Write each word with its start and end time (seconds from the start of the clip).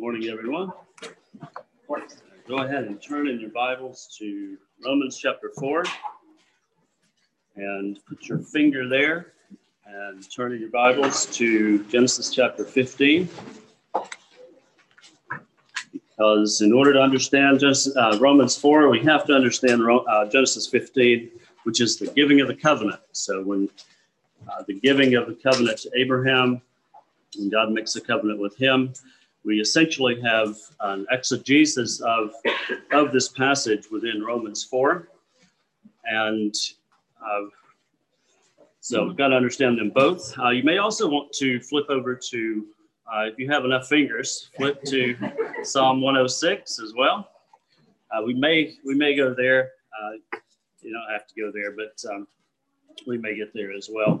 Morning, 0.00 0.30
everyone. 0.30 0.72
Go 2.48 2.56
ahead 2.56 2.84
and 2.84 3.02
turn 3.02 3.28
in 3.28 3.38
your 3.38 3.50
Bibles 3.50 4.16
to 4.18 4.56
Romans 4.82 5.18
chapter 5.18 5.50
4 5.58 5.84
and 7.56 7.98
put 8.08 8.26
your 8.26 8.38
finger 8.38 8.88
there 8.88 9.34
and 9.84 10.24
turn 10.34 10.54
in 10.54 10.60
your 10.60 10.70
Bibles 10.70 11.26
to 11.36 11.84
Genesis 11.84 12.32
chapter 12.32 12.64
15. 12.64 13.28
Because 15.92 16.62
in 16.62 16.72
order 16.72 16.94
to 16.94 16.98
understand 16.98 17.60
Genesis, 17.60 17.94
uh, 17.94 18.16
Romans 18.18 18.56
4, 18.56 18.88
we 18.88 19.00
have 19.00 19.26
to 19.26 19.34
understand 19.34 19.82
uh, 19.82 20.24
Genesis 20.24 20.66
15, 20.66 21.30
which 21.64 21.82
is 21.82 21.98
the 21.98 22.06
giving 22.06 22.40
of 22.40 22.48
the 22.48 22.56
covenant. 22.56 23.02
So 23.12 23.42
when 23.42 23.68
uh, 24.48 24.62
the 24.66 24.80
giving 24.80 25.16
of 25.16 25.26
the 25.26 25.34
covenant 25.34 25.76
to 25.80 25.90
Abraham, 25.94 26.62
and 27.38 27.52
God 27.52 27.72
makes 27.72 27.94
a 27.96 28.00
covenant 28.00 28.40
with 28.40 28.56
him, 28.56 28.94
we 29.44 29.60
essentially 29.60 30.20
have 30.20 30.56
an 30.80 31.06
exegesis 31.10 32.00
of, 32.00 32.32
of 32.92 33.12
this 33.12 33.28
passage 33.28 33.90
within 33.90 34.22
Romans 34.22 34.64
4. 34.64 35.08
And 36.04 36.54
uh, 37.24 37.46
so 38.80 39.06
we've 39.06 39.16
got 39.16 39.28
to 39.28 39.36
understand 39.36 39.78
them 39.78 39.90
both. 39.90 40.36
Uh, 40.38 40.50
you 40.50 40.62
may 40.62 40.78
also 40.78 41.08
want 41.08 41.32
to 41.34 41.60
flip 41.60 41.86
over 41.88 42.14
to, 42.14 42.66
uh, 43.12 43.24
if 43.24 43.38
you 43.38 43.50
have 43.50 43.64
enough 43.64 43.86
fingers, 43.88 44.50
flip 44.56 44.82
to 44.84 45.16
Psalm 45.62 46.00
106 46.00 46.80
as 46.80 46.92
well. 46.96 47.30
Uh, 48.10 48.22
we 48.24 48.34
may 48.34 48.74
we 48.84 48.94
may 48.94 49.14
go 49.14 49.32
there. 49.32 49.70
Uh, 50.02 50.38
you 50.82 50.92
don't 50.92 51.12
have 51.12 51.26
to 51.28 51.34
go 51.40 51.52
there, 51.52 51.72
but 51.72 52.02
um, 52.12 52.26
we 53.06 53.18
may 53.18 53.36
get 53.36 53.54
there 53.54 53.72
as 53.72 53.88
well. 53.92 54.20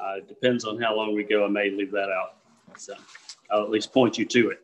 Uh, 0.00 0.16
depends 0.26 0.64
on 0.64 0.80
how 0.80 0.96
long 0.96 1.14
we 1.14 1.22
go. 1.22 1.44
I 1.44 1.48
may 1.48 1.70
leave 1.70 1.92
that 1.92 2.08
out. 2.10 2.36
So 2.76 2.94
I'll 3.50 3.62
at 3.62 3.70
least 3.70 3.92
point 3.92 4.18
you 4.18 4.24
to 4.24 4.50
it. 4.50 4.60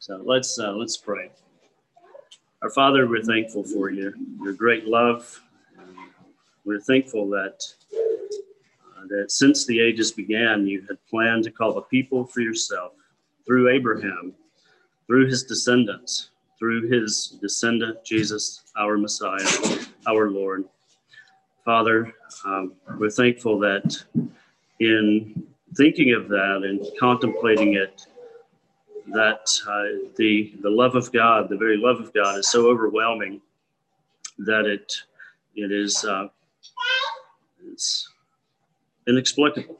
So 0.00 0.22
let's 0.24 0.58
uh, 0.60 0.72
let's 0.72 0.96
pray. 0.96 1.30
Our 2.62 2.70
Father, 2.70 3.08
we're 3.08 3.22
thankful 3.22 3.64
for 3.64 3.90
your 3.90 4.12
your 4.40 4.52
great 4.52 4.86
love. 4.86 5.42
We're 6.64 6.80
thankful 6.80 7.28
that 7.30 7.64
uh, 7.92 9.06
that 9.08 9.32
since 9.32 9.66
the 9.66 9.80
ages 9.80 10.12
began, 10.12 10.66
you 10.68 10.82
had 10.88 10.98
planned 11.10 11.44
to 11.44 11.50
call 11.50 11.74
the 11.74 11.82
people 11.82 12.24
for 12.24 12.40
yourself 12.40 12.92
through 13.44 13.70
Abraham, 13.70 14.34
through 15.08 15.26
his 15.26 15.42
descendants, 15.42 16.30
through 16.60 16.88
his 16.88 17.36
descendant 17.40 18.04
Jesus, 18.04 18.62
our 18.76 18.98
Messiah, 18.98 19.46
our 20.06 20.30
Lord. 20.30 20.64
Father, 21.64 22.14
um, 22.44 22.74
we're 22.98 23.10
thankful 23.10 23.58
that 23.58 24.00
in 24.78 25.44
thinking 25.76 26.12
of 26.12 26.28
that 26.28 26.62
and 26.64 26.86
contemplating 27.00 27.74
it, 27.74 28.06
that 29.12 29.48
uh, 29.66 30.08
the 30.16 30.52
the 30.60 30.70
love 30.70 30.94
of 30.94 31.12
God, 31.12 31.48
the 31.48 31.56
very 31.56 31.76
love 31.76 32.00
of 32.00 32.12
God, 32.12 32.38
is 32.38 32.50
so 32.50 32.68
overwhelming 32.68 33.40
that 34.38 34.66
it 34.66 34.92
it 35.54 35.72
is 35.72 36.04
uh, 36.04 36.28
it's 37.66 38.08
inexplicable. 39.06 39.78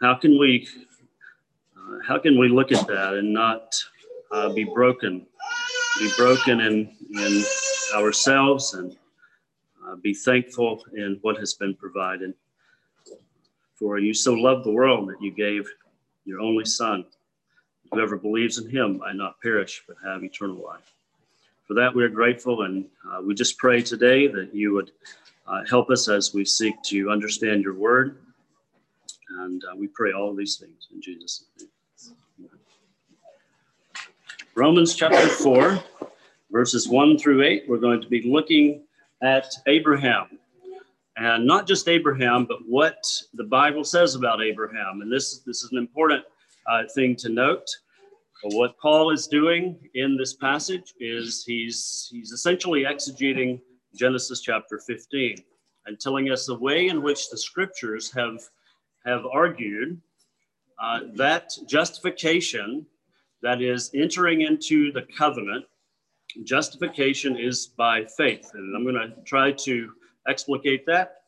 How 0.00 0.14
can 0.14 0.38
we 0.38 0.68
uh, 1.76 1.98
how 2.06 2.18
can 2.18 2.38
we 2.38 2.48
look 2.48 2.72
at 2.72 2.86
that 2.86 3.14
and 3.14 3.32
not 3.32 3.74
uh, 4.30 4.52
be 4.52 4.64
broken, 4.64 5.26
be 5.98 6.10
broken 6.16 6.60
in 6.60 6.96
in 7.10 7.44
ourselves 7.94 8.74
and 8.74 8.96
uh, 9.86 9.96
be 9.96 10.14
thankful 10.14 10.84
in 10.94 11.18
what 11.22 11.36
has 11.38 11.54
been 11.54 11.74
provided? 11.74 12.34
For 13.74 13.98
you 13.98 14.12
so 14.12 14.34
loved 14.34 14.64
the 14.64 14.72
world 14.72 15.08
that 15.08 15.22
you 15.22 15.30
gave 15.30 15.68
your 16.24 16.40
only 16.40 16.64
Son. 16.64 17.04
Whoever 17.92 18.16
believes 18.16 18.58
in 18.58 18.68
him 18.68 18.98
might 18.98 19.16
not 19.16 19.40
perish, 19.40 19.82
but 19.86 19.96
have 20.04 20.22
eternal 20.22 20.62
life. 20.64 20.92
For 21.66 21.74
that, 21.74 21.94
we 21.94 22.04
are 22.04 22.08
grateful, 22.08 22.62
and 22.62 22.86
uh, 23.10 23.20
we 23.22 23.34
just 23.34 23.58
pray 23.58 23.82
today 23.82 24.26
that 24.26 24.54
you 24.54 24.72
would 24.74 24.90
uh, 25.46 25.64
help 25.68 25.90
us 25.90 26.08
as 26.08 26.32
we 26.32 26.44
seek 26.44 26.74
to 26.84 27.10
understand 27.10 27.62
your 27.62 27.74
word. 27.74 28.18
And 29.40 29.62
uh, 29.64 29.76
we 29.76 29.88
pray 29.88 30.12
all 30.12 30.34
these 30.34 30.56
things 30.56 30.88
in 30.92 31.02
Jesus' 31.02 31.44
name. 31.58 31.68
Romans 34.54 34.94
chapter 34.94 35.28
4, 35.28 35.78
verses 36.50 36.88
1 36.88 37.18
through 37.18 37.44
8, 37.44 37.64
we're 37.68 37.76
going 37.78 38.00
to 38.00 38.08
be 38.08 38.22
looking 38.22 38.82
at 39.22 39.46
Abraham 39.66 40.38
and 41.18 41.44
not 41.44 41.66
just 41.66 41.88
Abraham, 41.88 42.44
but 42.44 42.58
what 42.66 43.04
the 43.34 43.44
Bible 43.44 43.84
says 43.84 44.14
about 44.14 44.42
Abraham. 44.42 45.00
And 45.00 45.12
this, 45.12 45.38
this 45.40 45.62
is 45.62 45.72
an 45.72 45.78
important 45.78 46.24
uh, 46.68 46.82
thing 46.94 47.16
to 47.16 47.28
note. 47.28 47.66
What 48.42 48.78
Paul 48.78 49.10
is 49.10 49.26
doing 49.26 49.78
in 49.94 50.16
this 50.16 50.34
passage 50.34 50.94
is 51.00 51.44
he's, 51.44 52.08
he's 52.12 52.30
essentially 52.30 52.84
exegeting 52.84 53.60
Genesis 53.96 54.40
chapter 54.40 54.78
15 54.86 55.36
and 55.86 55.98
telling 55.98 56.30
us 56.30 56.46
the 56.46 56.54
way 56.54 56.86
in 56.88 57.02
which 57.02 57.30
the 57.30 57.38
scriptures 57.38 58.12
have, 58.12 58.40
have 59.04 59.24
argued 59.32 60.00
uh, 60.80 61.00
that 61.14 61.52
justification, 61.66 62.86
that 63.42 63.60
is 63.60 63.90
entering 63.94 64.42
into 64.42 64.92
the 64.92 65.02
covenant, 65.16 65.64
justification 66.44 67.36
is 67.36 67.66
by 67.66 68.04
faith. 68.04 68.50
And 68.54 68.76
I'm 68.76 68.84
going 68.84 68.94
to 68.94 69.20
try 69.24 69.50
to 69.52 69.92
explicate 70.28 70.86
that 70.86 71.22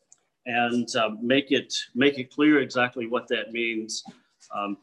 and 0.45 0.87
uh, 0.95 1.09
make 1.21 1.51
it 1.51 1.73
make 1.93 2.17
it 2.17 2.31
clear 2.31 2.61
exactly 2.61 3.07
what 3.07 3.27
that 3.27 3.51
means 3.51 4.03
um, 4.55 4.77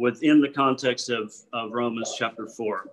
within 0.00 0.40
the 0.40 0.48
context 0.48 1.10
of, 1.10 1.30
of 1.52 1.72
Romans 1.72 2.14
chapter 2.16 2.48
4. 2.48 2.90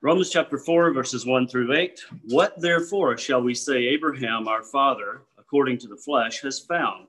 Romans 0.00 0.30
chapter 0.30 0.56
4, 0.56 0.92
verses 0.92 1.26
1 1.26 1.48
through 1.48 1.74
8. 1.74 2.00
What 2.28 2.60
therefore 2.60 3.18
shall 3.18 3.42
we 3.42 3.54
say 3.54 3.88
Abraham 3.88 4.46
our 4.46 4.62
father, 4.62 5.22
according 5.36 5.78
to 5.78 5.88
the 5.88 5.96
flesh, 5.96 6.42
has 6.42 6.60
found? 6.60 7.08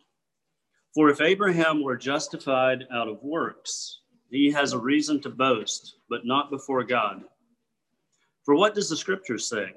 For 0.95 1.11
if 1.11 1.21
Abraham 1.21 1.83
were 1.83 1.95
justified 1.95 2.87
out 2.91 3.07
of 3.07 3.21
works, 3.21 3.99
he 4.31 4.49
has 4.51 4.73
a 4.73 4.79
reason 4.79 5.21
to 5.21 5.29
boast, 5.29 5.97
but 6.09 6.25
not 6.25 6.49
before 6.49 6.83
God. 6.83 7.21
For 8.43 8.55
what 8.55 8.73
does 8.73 8.89
the 8.89 8.97
scripture 8.97 9.37
say? 9.37 9.73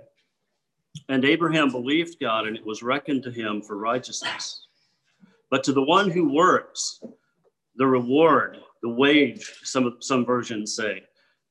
And 1.11 1.27
Abraham 1.27 1.71
believed 1.71 2.19
God, 2.19 2.47
and 2.47 2.57
it 2.57 2.65
was 2.65 2.83
reckoned 2.83 3.23
to 3.25 3.31
him 3.31 3.61
for 3.61 3.77
righteousness. 3.77 4.67
But 5.51 5.63
to 5.65 5.75
the 5.75 5.83
one 5.83 6.11
who 6.11 6.33
works, 6.33 7.03
the 7.77 7.87
reward, 7.87 8.59
the 8.83 8.89
wage, 8.89 9.51
some, 9.63 9.97
some 10.01 10.25
versions 10.25 10.77
say, 10.77 11.03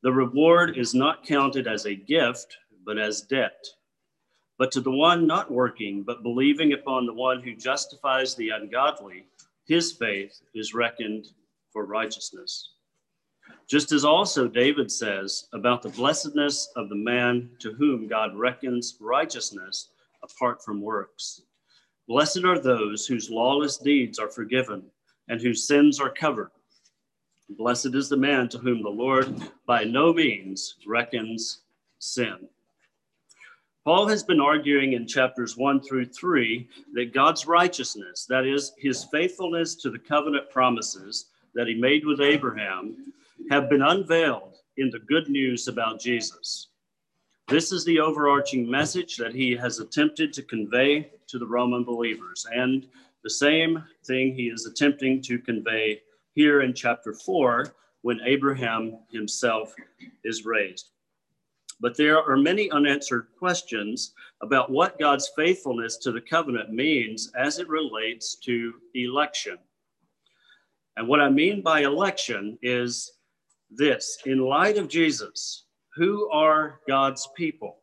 the 0.03 0.11
reward 0.11 0.77
is 0.77 0.93
not 0.93 1.25
counted 1.25 1.67
as 1.67 1.85
a 1.85 1.95
gift, 1.95 2.57
but 2.85 2.97
as 2.97 3.21
debt. 3.21 3.65
But 4.57 4.71
to 4.73 4.81
the 4.81 4.91
one 4.91 5.25
not 5.25 5.51
working, 5.51 6.03
but 6.03 6.23
believing 6.23 6.73
upon 6.73 7.05
the 7.05 7.13
one 7.13 7.41
who 7.41 7.55
justifies 7.55 8.35
the 8.35 8.49
ungodly, 8.49 9.25
his 9.67 9.91
faith 9.91 10.41
is 10.53 10.73
reckoned 10.73 11.27
for 11.71 11.85
righteousness. 11.85 12.73
Just 13.67 13.91
as 13.91 14.05
also 14.05 14.47
David 14.47 14.91
says 14.91 15.47
about 15.53 15.81
the 15.81 15.89
blessedness 15.89 16.69
of 16.75 16.89
the 16.89 16.95
man 16.95 17.49
to 17.59 17.73
whom 17.73 18.07
God 18.07 18.35
reckons 18.35 18.97
righteousness 18.99 19.89
apart 20.23 20.63
from 20.63 20.81
works. 20.81 21.41
Blessed 22.07 22.43
are 22.43 22.59
those 22.59 23.07
whose 23.07 23.29
lawless 23.29 23.77
deeds 23.77 24.19
are 24.19 24.29
forgiven 24.29 24.83
and 25.31 25.39
whose 25.39 25.63
sins 25.63 25.97
are 25.99 26.09
covered. 26.09 26.51
Blessed 27.57 27.95
is 27.95 28.09
the 28.09 28.17
man 28.17 28.49
to 28.49 28.57
whom 28.57 28.83
the 28.83 28.89
Lord 28.89 29.33
by 29.65 29.85
no 29.85 30.13
means 30.13 30.75
reckons 30.85 31.61
sin. 31.99 32.49
Paul 33.85 34.07
has 34.07 34.23
been 34.23 34.41
arguing 34.41 34.91
in 34.93 35.07
chapters 35.07 35.55
one 35.55 35.79
through 35.81 36.07
three 36.07 36.67
that 36.93 37.13
God's 37.13 37.47
righteousness, 37.47 38.25
that 38.27 38.45
is, 38.45 38.73
his 38.77 39.05
faithfulness 39.05 39.75
to 39.75 39.89
the 39.89 39.97
covenant 39.97 40.49
promises 40.49 41.27
that 41.55 41.67
he 41.67 41.75
made 41.75 42.05
with 42.05 42.19
Abraham, 42.19 43.13
have 43.49 43.69
been 43.69 43.81
unveiled 43.81 44.57
in 44.75 44.89
the 44.89 44.99
good 44.99 45.29
news 45.29 45.69
about 45.69 46.01
Jesus. 46.01 46.67
This 47.47 47.71
is 47.71 47.85
the 47.85 48.01
overarching 48.01 48.69
message 48.69 49.15
that 49.15 49.33
he 49.33 49.55
has 49.55 49.79
attempted 49.79 50.33
to 50.33 50.43
convey 50.43 51.09
to 51.27 51.39
the 51.39 51.47
Roman 51.47 51.85
believers, 51.85 52.45
and 52.53 52.85
the 53.23 53.29
same 53.29 53.83
thing 54.05 54.33
he 54.33 54.47
is 54.47 54.65
attempting 54.65 55.21
to 55.23 55.39
convey 55.39 56.01
here 56.33 56.61
in 56.61 56.73
chapter 56.73 57.13
4 57.13 57.73
when 58.01 58.19
Abraham 58.25 58.97
himself 59.11 59.73
is 60.23 60.45
raised. 60.45 60.89
But 61.79 61.97
there 61.97 62.21
are 62.21 62.37
many 62.37 62.69
unanswered 62.71 63.27
questions 63.37 64.13
about 64.41 64.71
what 64.71 64.99
God's 64.99 65.31
faithfulness 65.35 65.97
to 65.97 66.11
the 66.11 66.21
covenant 66.21 66.71
means 66.71 67.31
as 67.35 67.59
it 67.59 67.67
relates 67.67 68.35
to 68.45 68.73
election. 68.93 69.57
And 70.97 71.07
what 71.07 71.21
I 71.21 71.29
mean 71.29 71.61
by 71.61 71.81
election 71.81 72.57
is 72.61 73.11
this 73.69 74.17
in 74.25 74.39
light 74.39 74.77
of 74.77 74.89
Jesus, 74.89 75.65
who 75.95 76.29
are 76.29 76.79
God's 76.87 77.27
people? 77.35 77.77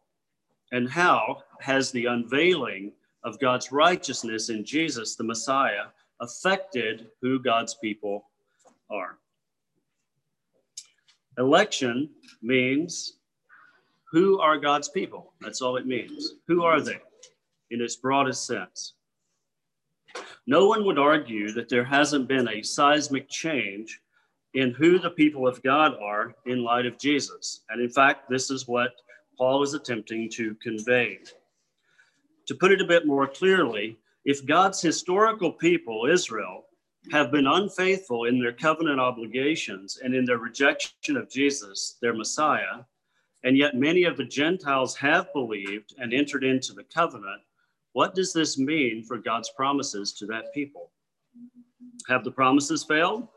And 0.71 0.89
how 0.89 1.43
has 1.61 1.91
the 1.91 2.07
unveiling 2.07 2.93
of 3.25 3.39
God's 3.41 3.73
righteousness 3.73 4.49
in 4.49 4.65
Jesus, 4.65 5.17
the 5.17 5.25
Messiah, 5.25 5.87
affected 6.21 7.09
who 7.21 7.39
God's 7.41 7.75
people 7.75 8.27
are? 8.91 9.19
Election 11.39 12.11
means 12.43 13.15
who 14.11 14.41
are 14.41 14.59
God's 14.59 14.89
people? 14.89 15.33
That's 15.41 15.61
all 15.63 15.77
it 15.77 15.87
means. 15.87 16.35
Who 16.47 16.65
are 16.65 16.81
they 16.81 17.01
in 17.71 17.81
its 17.81 17.97
broadest 17.97 18.47
sense? 18.47 18.95
No 20.47 20.67
one 20.67 20.85
would 20.87 20.99
argue 20.99 21.53
that 21.53 21.69
there 21.69 21.85
hasn't 21.85 22.27
been 22.27 22.49
a 22.49 22.63
seismic 22.63 23.29
change 23.29 24.01
in 24.55 24.73
who 24.73 24.99
the 24.99 25.11
people 25.11 25.47
of 25.47 25.63
God 25.63 25.95
are 26.03 26.35
in 26.47 26.65
light 26.65 26.87
of 26.87 26.99
Jesus. 26.99 27.61
And 27.69 27.83
in 27.83 27.91
fact, 27.91 28.31
this 28.31 28.51
is 28.51 28.67
what 28.67 28.93
Paul 29.37 29.63
is 29.63 29.75
attempting 29.75 30.31
to 30.31 30.55
convey. 30.55 31.19
To 32.49 32.55
put 32.55 32.73
it 32.73 32.81
a 32.81 32.87
bit 32.87 33.07
more 33.07 33.27
clearly, 33.27 33.99
if 34.25 34.47
God's 34.47 34.81
historical 34.81 35.53
people, 35.53 36.07
Israel, 36.11 36.65
have 37.13 37.31
been 37.31 37.47
unfaithful 37.47 38.25
in 38.25 38.41
their 38.41 38.55
covenant 38.55 38.99
obligations 38.99 39.99
and 40.03 40.15
in 40.15 40.25
their 40.25 40.39
rejection 40.39 41.19
of 41.19 41.31
Jesus, 41.31 41.99
their 42.01 42.15
Messiah, 42.15 42.85
and 43.45 43.57
yet 43.57 43.77
many 43.77 44.05
of 44.05 44.17
the 44.17 44.25
Gentiles 44.25 44.97
have 44.97 45.33
believed 45.35 45.95
and 45.99 46.13
entered 46.13 46.43
into 46.43 46.73
the 46.73 46.85
covenant, 46.85 47.43
what 47.93 48.15
does 48.15 48.33
this 48.33 48.59
mean 48.59 49.05
for 49.05 49.19
God's 49.19 49.51
promises 49.51 50.15
to 50.15 50.27
that 50.27 50.53
people? 50.55 50.91
Have 52.09 52.25
the 52.25 52.31
promises 52.31 52.83
failed? 52.83 53.29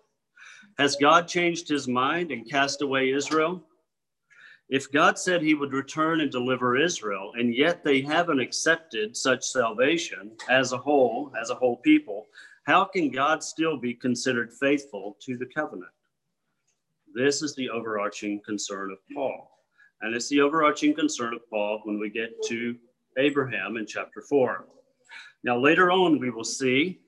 Has 0.77 0.95
God 0.95 1.27
changed 1.27 1.67
his 1.67 1.87
mind 1.87 2.31
and 2.31 2.49
cast 2.49 2.81
away 2.81 3.11
Israel? 3.11 3.61
If 4.71 4.89
God 4.89 5.19
said 5.19 5.41
he 5.41 5.53
would 5.53 5.73
return 5.73 6.21
and 6.21 6.31
deliver 6.31 6.77
Israel, 6.77 7.33
and 7.35 7.53
yet 7.53 7.83
they 7.83 7.99
haven't 7.99 8.39
accepted 8.39 9.17
such 9.17 9.43
salvation 9.43 10.31
as 10.49 10.71
a 10.71 10.77
whole, 10.77 11.33
as 11.39 11.49
a 11.49 11.55
whole 11.55 11.75
people, 11.75 12.27
how 12.63 12.85
can 12.85 13.11
God 13.11 13.43
still 13.43 13.75
be 13.75 13.93
considered 13.93 14.53
faithful 14.53 15.17
to 15.23 15.37
the 15.37 15.45
covenant? 15.45 15.91
This 17.13 17.41
is 17.41 17.53
the 17.53 17.69
overarching 17.69 18.39
concern 18.45 18.91
of 18.91 18.99
Paul. 19.13 19.51
And 19.99 20.15
it's 20.15 20.29
the 20.29 20.39
overarching 20.39 20.95
concern 20.95 21.33
of 21.33 21.49
Paul 21.49 21.81
when 21.83 21.99
we 21.99 22.09
get 22.09 22.41
to 22.47 22.77
Abraham 23.17 23.75
in 23.75 23.85
chapter 23.85 24.21
4. 24.21 24.67
Now, 25.43 25.59
later 25.59 25.91
on, 25.91 26.17
we 26.17 26.29
will 26.29 26.45
see 26.45 27.01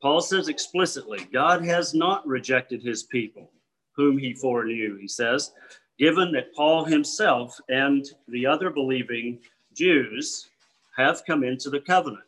Paul 0.00 0.20
says 0.20 0.46
explicitly 0.46 1.26
God 1.32 1.64
has 1.64 1.92
not 1.92 2.24
rejected 2.24 2.84
his 2.84 3.02
people, 3.02 3.50
whom 3.96 4.16
he 4.16 4.32
foreknew, 4.32 4.96
he 4.96 5.08
says, 5.08 5.52
given 6.00 6.32
that 6.32 6.54
Paul 6.54 6.84
himself 6.84 7.60
and 7.68 8.04
the 8.26 8.46
other 8.46 8.70
believing 8.70 9.38
Jews 9.74 10.48
have 10.96 11.22
come 11.26 11.44
into 11.44 11.68
the 11.68 11.80
covenant 11.80 12.24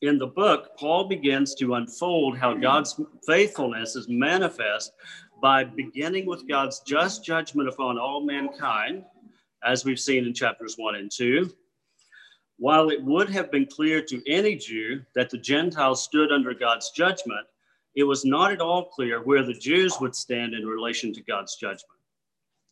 in 0.00 0.18
the 0.18 0.26
book, 0.26 0.70
Paul 0.76 1.06
begins 1.06 1.54
to 1.56 1.74
unfold 1.74 2.36
how 2.38 2.54
God's 2.54 2.98
faithfulness 3.26 3.94
is 3.94 4.08
manifest 4.08 4.92
by 5.40 5.64
beginning 5.64 6.26
with 6.26 6.48
God's 6.48 6.80
just 6.80 7.24
judgment 7.24 7.68
upon 7.68 7.98
all 7.98 8.22
mankind, 8.22 9.04
as 9.62 9.84
we've 9.84 10.00
seen 10.00 10.26
in 10.26 10.34
chapters 10.34 10.76
one 10.76 10.96
and 10.96 11.10
two. 11.10 11.52
While 12.58 12.88
it 12.88 13.02
would 13.04 13.28
have 13.30 13.50
been 13.50 13.66
clear 13.66 14.00
to 14.02 14.22
any 14.30 14.56
Jew 14.56 15.02
that 15.14 15.28
the 15.28 15.38
Gentiles 15.38 16.02
stood 16.02 16.32
under 16.32 16.54
God's 16.54 16.90
judgment, 16.90 17.46
it 17.94 18.04
was 18.04 18.24
not 18.24 18.52
at 18.52 18.62
all 18.62 18.84
clear 18.84 19.22
where 19.22 19.42
the 19.42 19.54
Jews 19.54 19.98
would 20.00 20.14
stand 20.14 20.54
in 20.54 20.66
relation 20.66 21.12
to 21.12 21.22
God's 21.22 21.56
judgment. 21.56 21.95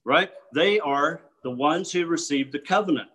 Right? 0.04 0.30
They 0.54 0.80
are 0.80 1.22
the 1.42 1.50
ones 1.50 1.92
who 1.92 2.06
received 2.06 2.52
the 2.52 2.58
covenant. 2.58 3.08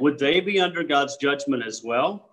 Would 0.00 0.18
they 0.18 0.40
be 0.40 0.60
under 0.60 0.82
God's 0.82 1.16
judgment 1.16 1.64
as 1.66 1.82
well? 1.84 2.28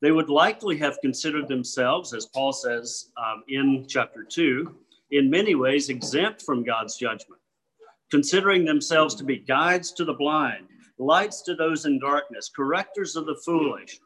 They 0.00 0.12
would 0.12 0.30
likely 0.30 0.78
have 0.78 1.00
considered 1.00 1.48
themselves, 1.48 2.14
as 2.14 2.26
Paul 2.26 2.52
says 2.52 3.10
um, 3.18 3.44
in 3.48 3.86
chapter 3.88 4.24
2, 4.24 4.74
in 5.10 5.28
many 5.28 5.54
ways 5.54 5.88
exempt 5.88 6.42
from 6.42 6.64
God's 6.64 6.96
judgment, 6.96 7.40
considering 8.10 8.64
themselves 8.64 9.14
to 9.16 9.24
be 9.24 9.38
guides 9.38 9.92
to 9.92 10.04
the 10.04 10.14
blind, 10.14 10.66
lights 10.98 11.42
to 11.42 11.54
those 11.54 11.84
in 11.84 11.98
darkness, 11.98 12.50
correctors 12.54 13.16
of 13.16 13.26
the 13.26 13.40
foolish, 13.44 13.98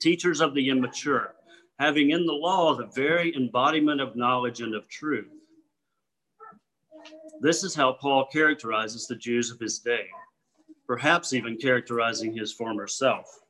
teachers 0.00 0.40
of 0.40 0.54
the 0.54 0.68
immature, 0.68 1.34
having 1.78 2.10
in 2.10 2.26
the 2.26 2.32
law 2.32 2.74
the 2.74 2.86
very 2.86 3.34
embodiment 3.36 4.00
of 4.00 4.16
knowledge 4.16 4.60
and 4.60 4.74
of 4.74 4.88
truth. 4.88 5.30
This 7.40 7.64
is 7.64 7.74
how 7.74 7.92
Paul 7.92 8.26
characterizes 8.26 9.06
the 9.06 9.16
Jews 9.16 9.50
of 9.50 9.58
his 9.58 9.78
day, 9.78 10.06
perhaps 10.86 11.32
even 11.32 11.56
characterizing 11.56 12.36
his 12.36 12.52
former 12.52 12.86
self. 12.86 13.40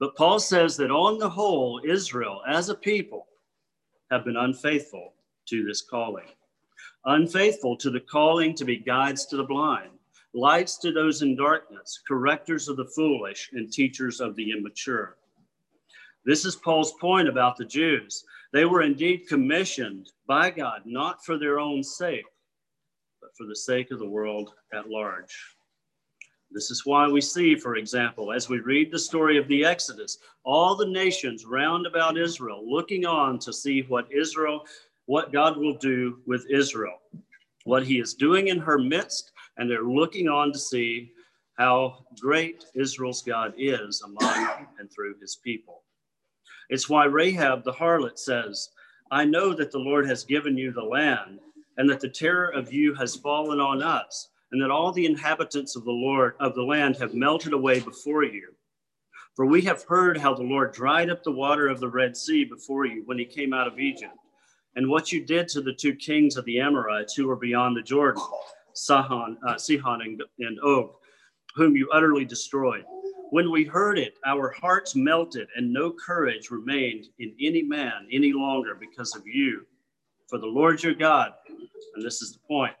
But 0.00 0.16
Paul 0.16 0.40
says 0.40 0.76
that 0.78 0.90
on 0.90 1.18
the 1.18 1.30
whole, 1.30 1.80
Israel 1.84 2.42
as 2.48 2.68
a 2.68 2.74
people 2.74 3.26
have 4.10 4.24
been 4.24 4.36
unfaithful 4.36 5.14
to 5.46 5.64
this 5.64 5.82
calling, 5.82 6.28
unfaithful 7.04 7.76
to 7.76 7.90
the 7.90 8.00
calling 8.00 8.54
to 8.56 8.64
be 8.64 8.76
guides 8.76 9.26
to 9.26 9.36
the 9.36 9.44
blind, 9.44 9.90
lights 10.34 10.76
to 10.78 10.90
those 10.90 11.22
in 11.22 11.36
darkness, 11.36 12.00
correctors 12.06 12.68
of 12.68 12.76
the 12.76 12.90
foolish, 12.96 13.50
and 13.52 13.72
teachers 13.72 14.20
of 14.20 14.34
the 14.34 14.50
immature. 14.50 15.16
This 16.24 16.44
is 16.44 16.56
Paul's 16.56 16.92
point 16.94 17.28
about 17.28 17.56
the 17.56 17.64
Jews. 17.64 18.24
They 18.52 18.64
were 18.64 18.82
indeed 18.82 19.28
commissioned 19.28 20.10
by 20.26 20.50
God, 20.50 20.82
not 20.84 21.24
for 21.24 21.38
their 21.38 21.60
own 21.60 21.82
sake, 21.82 22.24
but 23.24 23.34
for 23.34 23.46
the 23.46 23.56
sake 23.56 23.90
of 23.90 23.98
the 23.98 24.08
world 24.08 24.52
at 24.74 24.90
large. 24.90 25.56
This 26.50 26.70
is 26.70 26.84
why 26.84 27.08
we 27.08 27.22
see, 27.22 27.54
for 27.54 27.76
example, 27.76 28.32
as 28.32 28.50
we 28.50 28.60
read 28.60 28.92
the 28.92 28.98
story 28.98 29.38
of 29.38 29.48
the 29.48 29.64
Exodus, 29.64 30.18
all 30.44 30.76
the 30.76 30.86
nations 30.86 31.46
round 31.46 31.86
about 31.86 32.18
Israel 32.18 32.62
looking 32.70 33.06
on 33.06 33.38
to 33.38 33.50
see 33.50 33.80
what 33.88 34.12
Israel, 34.12 34.66
what 35.06 35.32
God 35.32 35.56
will 35.56 35.78
do 35.78 36.18
with 36.26 36.44
Israel, 36.50 36.98
what 37.64 37.86
he 37.86 37.98
is 37.98 38.12
doing 38.12 38.48
in 38.48 38.58
her 38.58 38.78
midst, 38.78 39.32
and 39.56 39.70
they're 39.70 39.82
looking 39.82 40.28
on 40.28 40.52
to 40.52 40.58
see 40.58 41.10
how 41.56 42.04
great 42.20 42.66
Israel's 42.74 43.22
God 43.22 43.54
is 43.56 44.02
among 44.02 44.66
and 44.78 44.92
through 44.92 45.14
his 45.18 45.36
people. 45.36 45.82
It's 46.68 46.90
why 46.90 47.06
Rahab 47.06 47.64
the 47.64 47.72
harlot 47.72 48.18
says, 48.18 48.68
I 49.10 49.24
know 49.24 49.54
that 49.54 49.72
the 49.72 49.78
Lord 49.78 50.06
has 50.08 50.24
given 50.24 50.58
you 50.58 50.72
the 50.72 50.82
land, 50.82 51.40
and 51.76 51.88
that 51.90 52.00
the 52.00 52.08
terror 52.08 52.48
of 52.48 52.72
you 52.72 52.94
has 52.94 53.16
fallen 53.16 53.60
on 53.60 53.82
us 53.82 54.28
and 54.54 54.62
that 54.62 54.70
all 54.70 54.92
the 54.92 55.04
inhabitants 55.04 55.74
of 55.74 55.84
the 55.84 55.90
Lord 55.90 56.34
of 56.38 56.54
the 56.54 56.62
land 56.62 56.96
have 56.96 57.12
melted 57.12 57.52
away 57.52 57.80
before 57.80 58.22
you. 58.22 58.54
For 59.34 59.46
we 59.46 59.62
have 59.62 59.82
heard 59.82 60.16
how 60.16 60.32
the 60.32 60.44
Lord 60.44 60.72
dried 60.72 61.10
up 61.10 61.24
the 61.24 61.32
water 61.32 61.66
of 61.66 61.80
the 61.80 61.88
Red 61.88 62.16
Sea 62.16 62.44
before 62.44 62.86
you 62.86 63.02
when 63.04 63.18
he 63.18 63.24
came 63.24 63.52
out 63.52 63.66
of 63.66 63.80
Egypt, 63.80 64.14
and 64.76 64.88
what 64.88 65.10
you 65.10 65.24
did 65.24 65.48
to 65.48 65.60
the 65.60 65.72
two 65.72 65.96
kings 65.96 66.36
of 66.36 66.44
the 66.44 66.60
Amorites 66.60 67.14
who 67.14 67.26
were 67.26 67.34
beyond 67.34 67.76
the 67.76 67.82
Jordan, 67.82 68.22
Sihon, 68.74 69.36
uh, 69.44 69.58
Sihon 69.58 70.02
and, 70.02 70.22
and 70.38 70.60
Og, 70.60 70.92
whom 71.56 71.74
you 71.74 71.90
utterly 71.92 72.24
destroyed. 72.24 72.84
When 73.30 73.50
we 73.50 73.64
heard 73.64 73.98
it, 73.98 74.14
our 74.24 74.50
hearts 74.52 74.94
melted, 74.94 75.48
and 75.56 75.72
no 75.72 75.90
courage 75.92 76.52
remained 76.52 77.06
in 77.18 77.34
any 77.40 77.62
man 77.62 78.06
any 78.12 78.32
longer 78.32 78.76
because 78.76 79.16
of 79.16 79.26
you. 79.26 79.66
For 80.34 80.40
the 80.40 80.46
Lord 80.48 80.82
your 80.82 80.94
God, 80.94 81.32
and 81.94 82.04
this 82.04 82.20
is 82.20 82.32
the 82.32 82.40
point, 82.40 82.74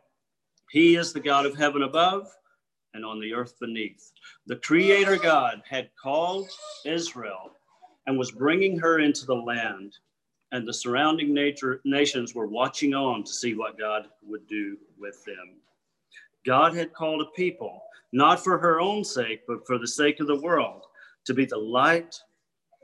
he 0.70 0.96
is 0.96 1.12
the 1.12 1.20
God 1.20 1.46
of 1.46 1.56
heaven 1.56 1.84
above 1.84 2.26
and 2.94 3.04
on 3.04 3.20
the 3.20 3.32
earth 3.32 3.60
beneath. 3.60 4.10
The 4.48 4.56
Creator 4.56 5.18
God 5.18 5.62
had 5.64 5.90
called 5.94 6.48
Israel 6.84 7.52
and 8.08 8.18
was 8.18 8.32
bringing 8.32 8.76
her 8.80 8.98
into 8.98 9.24
the 9.24 9.36
land, 9.36 9.92
and 10.50 10.66
the 10.66 10.74
surrounding 10.74 11.32
nature, 11.32 11.80
nations 11.84 12.34
were 12.34 12.48
watching 12.48 12.92
on 12.92 13.22
to 13.22 13.32
see 13.32 13.54
what 13.54 13.78
God 13.78 14.08
would 14.24 14.48
do 14.48 14.76
with 14.98 15.24
them. 15.24 15.54
God 16.44 16.74
had 16.74 16.92
called 16.92 17.22
a 17.22 17.36
people, 17.36 17.84
not 18.12 18.42
for 18.42 18.58
her 18.58 18.80
own 18.80 19.04
sake, 19.04 19.42
but 19.46 19.64
for 19.64 19.78
the 19.78 19.86
sake 19.86 20.18
of 20.18 20.26
the 20.26 20.40
world, 20.40 20.82
to 21.24 21.34
be 21.34 21.44
the 21.44 21.56
light 21.56 22.16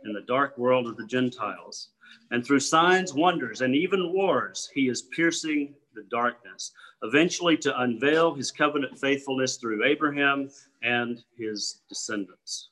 in 0.04 0.12
the 0.12 0.22
dark 0.28 0.56
world 0.56 0.86
of 0.86 0.96
the 0.96 1.06
Gentiles. 1.06 1.88
And 2.30 2.44
through 2.44 2.60
signs, 2.60 3.14
wonders, 3.14 3.60
and 3.60 3.74
even 3.74 4.12
wars, 4.12 4.70
he 4.74 4.88
is 4.88 5.02
piercing 5.02 5.74
the 5.94 6.04
darkness, 6.10 6.72
eventually 7.02 7.56
to 7.58 7.80
unveil 7.80 8.34
his 8.34 8.50
covenant 8.50 8.98
faithfulness 8.98 9.56
through 9.56 9.84
Abraham 9.84 10.48
and 10.82 11.22
his 11.36 11.82
descendants. 11.88 12.70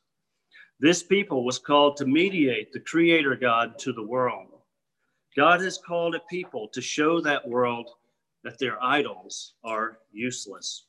This 0.80 1.02
people 1.02 1.44
was 1.44 1.58
called 1.58 1.96
to 1.96 2.06
mediate 2.06 2.72
the 2.72 2.80
Creator 2.80 3.36
God 3.36 3.78
to 3.80 3.92
the 3.92 4.02
world. 4.02 4.46
God 5.36 5.60
has 5.60 5.78
called 5.78 6.14
a 6.14 6.20
people 6.30 6.68
to 6.68 6.80
show 6.80 7.20
that 7.20 7.46
world 7.46 7.90
that 8.44 8.58
their 8.58 8.82
idols 8.82 9.54
are 9.64 9.98
useless. 10.12 10.84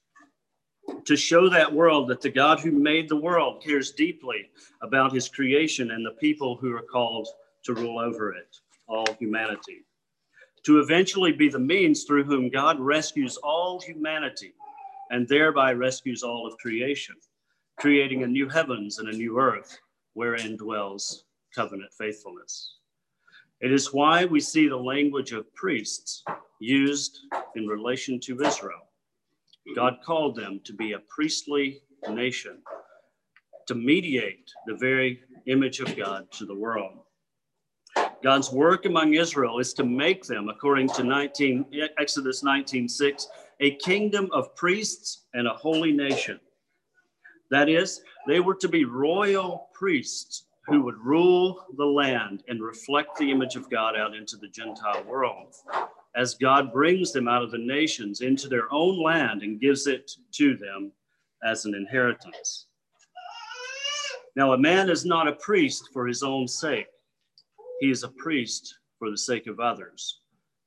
To 1.05 1.15
show 1.15 1.49
that 1.49 1.71
world 1.71 2.07
that 2.09 2.21
the 2.21 2.29
God 2.29 2.59
who 2.59 2.71
made 2.71 3.09
the 3.09 3.15
world 3.15 3.63
cares 3.63 3.91
deeply 3.91 4.49
about 4.81 5.13
his 5.13 5.27
creation 5.27 5.91
and 5.91 6.05
the 6.05 6.11
people 6.19 6.55
who 6.55 6.71
are 6.75 6.81
called 6.81 7.27
to 7.65 7.73
rule 7.73 7.99
over 7.99 8.33
it, 8.33 8.55
all 8.87 9.05
humanity 9.19 9.85
to 10.63 10.79
eventually 10.79 11.31
be 11.31 11.49
the 11.49 11.59
means 11.59 12.03
through 12.03 12.23
whom 12.23 12.49
God 12.49 12.79
rescues 12.79 13.37
all 13.37 13.79
humanity 13.79 14.53
and 15.09 15.27
thereby 15.27 15.73
rescues 15.73 16.23
all 16.23 16.45
of 16.45 16.57
creation, 16.57 17.15
creating 17.77 18.23
a 18.23 18.27
new 18.27 18.47
heavens 18.47 18.99
and 18.99 19.09
a 19.09 19.17
new 19.17 19.39
earth 19.39 19.79
wherein 20.13 20.57
dwells 20.57 21.23
covenant 21.55 21.91
faithfulness. 21.97 22.75
It 23.61 23.71
is 23.71 23.93
why 23.93 24.25
we 24.25 24.39
see 24.39 24.67
the 24.67 24.77
language 24.77 25.31
of 25.31 25.53
priests 25.55 26.23
used 26.59 27.19
in 27.55 27.67
relation 27.67 28.19
to 28.21 28.41
Israel. 28.41 28.87
God 29.75 29.97
called 30.05 30.35
them 30.35 30.61
to 30.65 30.73
be 30.73 30.93
a 30.93 30.99
priestly 30.99 31.81
nation, 32.09 32.59
to 33.67 33.75
mediate 33.75 34.49
the 34.67 34.75
very 34.75 35.21
image 35.47 35.79
of 35.79 35.95
God 35.95 36.31
to 36.33 36.45
the 36.45 36.55
world. 36.55 36.99
God's 38.21 38.51
work 38.51 38.85
among 38.85 39.13
Israel 39.13 39.59
is 39.59 39.73
to 39.75 39.83
make 39.85 40.25
them, 40.25 40.49
according 40.49 40.89
to 40.89 41.03
19, 41.03 41.65
Exodus 41.97 42.43
19:6, 42.43 43.27
a 43.61 43.75
kingdom 43.75 44.29
of 44.33 44.53
priests 44.55 45.25
and 45.33 45.47
a 45.47 45.53
holy 45.53 45.93
nation. 45.93 46.39
That 47.49 47.69
is, 47.69 48.01
they 48.27 48.41
were 48.41 48.55
to 48.55 48.67
be 48.67 48.83
royal 48.83 49.69
priests 49.73 50.45
who 50.65 50.81
would 50.83 50.97
rule 50.97 51.65
the 51.77 51.85
land 51.85 52.43
and 52.47 52.61
reflect 52.61 53.17
the 53.17 53.31
image 53.31 53.55
of 53.55 53.69
God 53.69 53.95
out 53.95 54.15
into 54.15 54.37
the 54.37 54.49
Gentile 54.49 55.03
world. 55.03 55.55
As 56.15 56.35
God 56.35 56.73
brings 56.73 57.13
them 57.13 57.27
out 57.27 57.41
of 57.41 57.51
the 57.51 57.57
nations 57.57 58.21
into 58.21 58.47
their 58.47 58.71
own 58.71 59.01
land 59.01 59.43
and 59.43 59.61
gives 59.61 59.87
it 59.87 60.11
to 60.33 60.57
them 60.57 60.91
as 61.43 61.65
an 61.65 61.73
inheritance. 61.73 62.67
Now, 64.35 64.53
a 64.53 64.57
man 64.57 64.89
is 64.89 65.05
not 65.05 65.27
a 65.27 65.33
priest 65.33 65.89
for 65.93 66.05
his 66.05 66.21
own 66.21 66.47
sake, 66.47 66.87
he 67.79 67.89
is 67.89 68.03
a 68.03 68.09
priest 68.09 68.77
for 68.97 69.09
the 69.09 69.17
sake 69.17 69.47
of 69.47 69.59
others. 69.59 70.19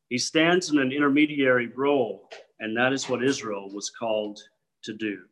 He 0.09 0.19
stands 0.19 0.71
in 0.71 0.79
an 0.79 0.93
intermediary 0.93 1.69
role, 1.69 2.29
and 2.61 2.77
that 2.77 2.93
is 2.93 3.09
what 3.09 3.25
Israel 3.25 3.71
was 3.73 3.91
called 3.91 4.41
to 4.85 4.93
do. 4.93 5.23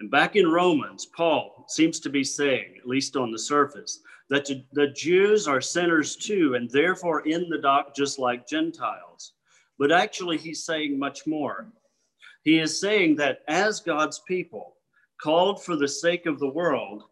And 0.00 0.10
back 0.10 0.36
in 0.36 0.50
Romans, 0.50 1.06
Paul 1.06 1.64
seems 1.68 2.00
to 2.00 2.10
be 2.10 2.24
saying, 2.24 2.74
at 2.78 2.88
least 2.88 3.16
on 3.16 3.30
the 3.30 3.38
surface, 3.38 4.00
that 4.30 4.48
the 4.72 4.88
Jews 4.88 5.46
are 5.46 5.60
sinners 5.60 6.16
too, 6.16 6.54
and 6.54 6.68
therefore 6.70 7.20
in 7.20 7.48
the 7.48 7.58
dock 7.58 7.94
just 7.94 8.18
like 8.18 8.48
Gentiles. 8.48 9.34
But 9.78 9.92
actually, 9.92 10.38
he's 10.38 10.64
saying 10.64 10.98
much 10.98 11.26
more. 11.26 11.72
He 12.42 12.58
is 12.58 12.80
saying 12.80 13.16
that 13.16 13.42
as 13.46 13.80
God's 13.80 14.20
people, 14.20 14.76
called 15.22 15.62
for 15.62 15.76
the 15.76 15.86
sake 15.86 16.26
of 16.26 16.40
the 16.40 16.48
world, 16.48 17.04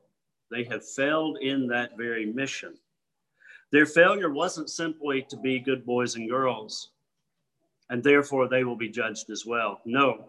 they 0.51 0.65
have 0.65 0.89
failed 0.89 1.39
in 1.41 1.67
that 1.69 1.97
very 1.97 2.27
mission. 2.27 2.75
Their 3.73 3.87
failure 3.87 4.31
wasn't 4.31 4.71
simply 4.71 5.23
to 5.29 5.37
be 5.37 5.61
good 5.61 5.87
boys 5.87 6.17
and 6.17 6.29
girls, 6.29 6.91
and 7.89 8.03
therefore 8.03 8.49
they 8.49 8.65
will 8.65 8.77
be 8.77 8.89
judged 8.89 9.31
as 9.31 9.47
well. 9.47 9.81
No, 9.85 10.25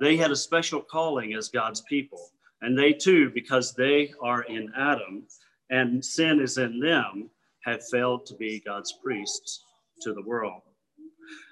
they 0.00 0.16
had 0.16 0.30
a 0.30 0.36
special 0.36 0.80
calling 0.80 1.34
as 1.34 1.48
God's 1.48 1.82
people. 1.82 2.30
And 2.62 2.78
they 2.78 2.92
too, 2.92 3.30
because 3.30 3.74
they 3.74 4.12
are 4.22 4.42
in 4.42 4.72
Adam 4.76 5.24
and 5.70 6.04
sin 6.04 6.40
is 6.40 6.58
in 6.58 6.80
them, 6.80 7.30
have 7.64 7.86
failed 7.88 8.24
to 8.26 8.34
be 8.34 8.60
God's 8.60 8.92
priests 9.04 9.64
to 10.02 10.14
the 10.14 10.22
world. 10.22 10.62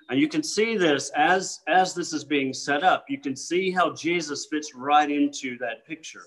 And 0.09 0.21
you 0.21 0.29
can 0.29 0.43
see 0.43 0.77
this 0.77 1.11
as, 1.17 1.61
as 1.67 1.95
this 1.95 2.13
is 2.13 2.25
being 2.25 2.53
set 2.53 2.85
up, 2.85 3.07
you 3.09 3.19
can 3.19 3.35
see 3.35 3.71
how 3.71 3.93
Jesus 3.95 4.47
fits 4.51 4.75
right 4.75 5.11
into 5.11 5.59
that 5.59 5.87
picture. 5.87 6.27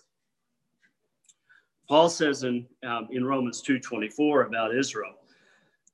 Paul 1.87 2.09
says 2.09 2.43
in, 2.43 2.65
um, 2.85 3.07
in 3.11 3.23
Romans 3.23 3.61
2.24 3.61 4.47
about 4.47 4.75
Israel, 4.75 5.13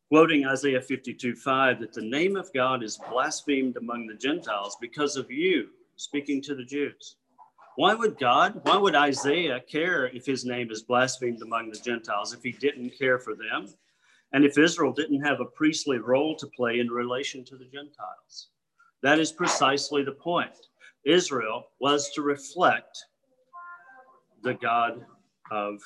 quoting 0.09 0.45
Isaiah 0.45 0.81
52, 0.81 1.35
5, 1.35 1.79
that 1.79 1.93
the 1.93 2.01
name 2.01 2.35
of 2.35 2.51
God 2.53 2.83
is 2.83 2.99
blasphemed 3.11 3.77
among 3.77 4.07
the 4.07 4.15
Gentiles 4.15 4.75
because 4.81 5.17
of 5.17 5.29
you, 5.29 5.69
speaking 5.95 6.41
to 6.43 6.55
the 6.55 6.65
Jews. 6.65 7.17
Why 7.75 7.93
would 7.93 8.19
God, 8.19 8.59
why 8.63 8.77
would 8.77 8.95
Isaiah 8.95 9.59
care 9.59 10.07
if 10.07 10.25
his 10.25 10.45
name 10.45 10.71
is 10.71 10.83
blasphemed 10.83 11.41
among 11.41 11.69
the 11.69 11.79
Gentiles 11.79 12.33
if 12.33 12.41
he 12.43 12.51
didn't 12.51 12.97
care 12.97 13.19
for 13.19 13.35
them? 13.35 13.67
And 14.31 14.43
if 14.43 14.57
Israel 14.57 14.93
didn't 14.93 15.23
have 15.23 15.41
a 15.41 15.45
priestly 15.45 15.99
role 15.99 16.35
to 16.37 16.47
play 16.47 16.79
in 16.79 16.89
relation 16.89 17.43
to 17.45 17.55
the 17.55 17.65
Gentiles? 17.65 18.49
That 19.03 19.19
is 19.19 19.31
precisely 19.31 20.03
the 20.03 20.11
point. 20.11 20.51
Israel 21.05 21.67
was 21.79 22.11
to 22.11 22.21
reflect 22.21 23.05
the 24.41 24.55
God 24.55 25.05
of 25.53 25.79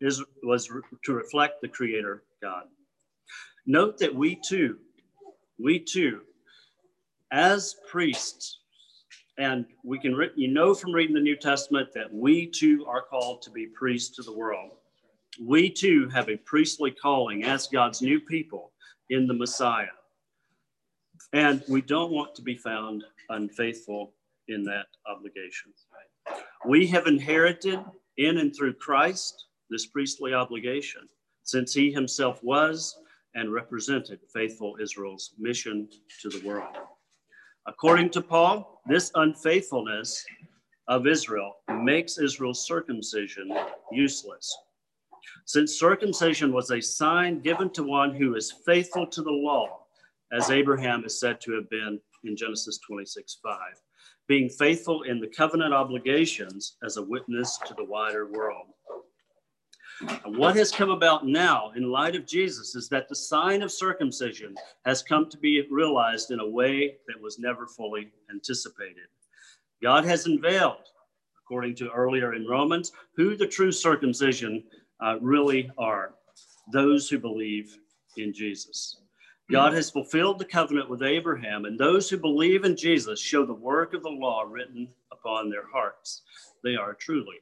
Israel, 0.00 0.28
was 0.42 0.68
to 1.04 1.12
reflect 1.12 1.60
the 1.60 1.68
Creator 1.68 2.22
God. 2.42 2.64
Note 3.66 3.98
that 3.98 4.14
we 4.14 4.40
too, 4.48 4.78
we 5.58 5.78
too, 5.78 6.22
as 7.30 7.76
priests, 7.90 8.60
and 9.36 9.66
we 9.84 9.98
can, 9.98 10.14
re- 10.14 10.30
you 10.36 10.48
know 10.48 10.74
from 10.74 10.92
reading 10.92 11.14
the 11.14 11.20
New 11.20 11.36
Testament 11.36 11.90
that 11.94 12.12
we 12.12 12.46
too 12.46 12.86
are 12.88 13.02
called 13.02 13.42
to 13.42 13.50
be 13.50 13.66
priests 13.66 14.16
to 14.16 14.22
the 14.22 14.32
world. 14.32 14.70
We 15.40 15.70
too 15.70 16.08
have 16.08 16.30
a 16.30 16.38
priestly 16.38 16.90
calling 16.90 17.44
as 17.44 17.68
God's 17.68 18.00
new 18.00 18.20
people 18.20 18.72
in 19.10 19.26
the 19.26 19.34
Messiah. 19.34 19.86
And 21.34 21.62
we 21.68 21.82
don't 21.82 22.10
want 22.10 22.34
to 22.36 22.42
be 22.42 22.56
found 22.56 23.04
unfaithful 23.28 24.14
in 24.48 24.64
that 24.64 24.86
obligation. 25.06 25.72
We 26.66 26.86
have 26.86 27.06
inherited 27.06 27.80
in 28.18 28.38
and 28.38 28.54
through 28.54 28.74
Christ 28.74 29.46
this 29.70 29.86
priestly 29.86 30.34
obligation, 30.34 31.02
since 31.42 31.72
he 31.72 31.92
himself 31.92 32.42
was 32.42 32.96
and 33.34 33.52
represented 33.52 34.20
faithful 34.32 34.76
Israel's 34.80 35.34
mission 35.38 35.88
to 36.22 36.28
the 36.28 36.46
world. 36.46 36.76
According 37.66 38.10
to 38.10 38.22
Paul, 38.22 38.80
this 38.86 39.10
unfaithfulness 39.14 40.24
of 40.88 41.06
Israel 41.06 41.56
makes 41.82 42.18
Israel's 42.18 42.66
circumcision 42.66 43.52
useless. 43.92 44.56
Since 45.44 45.78
circumcision 45.78 46.52
was 46.52 46.70
a 46.70 46.80
sign 46.80 47.40
given 47.40 47.70
to 47.70 47.82
one 47.82 48.14
who 48.14 48.34
is 48.36 48.54
faithful 48.64 49.06
to 49.06 49.22
the 49.22 49.30
law, 49.30 49.84
as 50.32 50.50
Abraham 50.50 51.04
is 51.04 51.20
said 51.20 51.40
to 51.42 51.52
have 51.52 51.68
been 51.70 52.00
in 52.24 52.36
Genesis 52.36 52.78
26 52.86 53.38
5, 53.42 53.58
being 54.28 54.48
faithful 54.48 55.02
in 55.02 55.18
the 55.18 55.26
covenant 55.26 55.72
obligations 55.72 56.76
as 56.84 56.98
a 56.98 57.02
witness 57.02 57.58
to 57.66 57.74
the 57.74 57.84
wider 57.84 58.26
world. 58.26 58.66
What 60.26 60.54
has 60.54 60.70
come 60.70 60.90
about 60.90 61.26
now 61.26 61.72
in 61.74 61.90
light 61.90 62.14
of 62.14 62.26
Jesus 62.26 62.76
is 62.76 62.88
that 62.90 63.08
the 63.08 63.16
sign 63.16 63.62
of 63.62 63.72
circumcision 63.72 64.54
has 64.84 65.02
come 65.02 65.28
to 65.28 65.38
be 65.38 65.66
realized 65.70 66.30
in 66.30 66.38
a 66.38 66.48
way 66.48 66.98
that 67.08 67.20
was 67.20 67.40
never 67.40 67.66
fully 67.66 68.12
anticipated. 68.30 69.08
God 69.82 70.04
has 70.04 70.26
unveiled, 70.26 70.86
according 71.42 71.74
to 71.76 71.90
earlier 71.90 72.34
in 72.34 72.46
Romans, 72.46 72.92
who 73.16 73.34
the 73.34 73.46
true 73.46 73.72
circumcision 73.72 74.62
uh, 75.00 75.18
really 75.20 75.70
are 75.78 76.14
those 76.72 77.08
who 77.08 77.18
believe 77.18 77.76
in 78.16 78.32
Jesus. 78.32 79.00
God 79.50 79.72
has 79.72 79.90
fulfilled 79.90 80.38
the 80.38 80.44
covenant 80.44 80.90
with 80.90 81.02
Abraham, 81.02 81.64
and 81.64 81.78
those 81.78 82.10
who 82.10 82.18
believe 82.18 82.64
in 82.64 82.76
Jesus 82.76 83.18
show 83.18 83.46
the 83.46 83.54
work 83.54 83.94
of 83.94 84.02
the 84.02 84.10
law 84.10 84.42
written 84.42 84.88
upon 85.10 85.48
their 85.48 85.66
hearts. 85.66 86.22
They 86.62 86.76
are 86.76 86.92
truly 86.92 87.36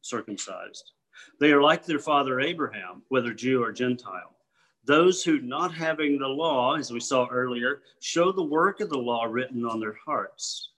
circumcised. 0.00 0.92
They 1.40 1.50
are 1.50 1.60
like 1.60 1.84
their 1.84 1.98
father 1.98 2.38
Abraham, 2.38 3.02
whether 3.08 3.34
Jew 3.34 3.60
or 3.60 3.72
Gentile. 3.72 4.36
Those 4.84 5.24
who, 5.24 5.40
not 5.40 5.74
having 5.74 6.18
the 6.18 6.28
law, 6.28 6.76
as 6.76 6.92
we 6.92 7.00
saw 7.00 7.26
earlier, 7.28 7.82
show 8.00 8.30
the 8.30 8.42
work 8.42 8.78
of 8.80 8.88
the 8.88 8.96
law 8.96 9.24
written 9.24 9.64
on 9.64 9.80
their 9.80 9.98
hearts. 10.06 10.70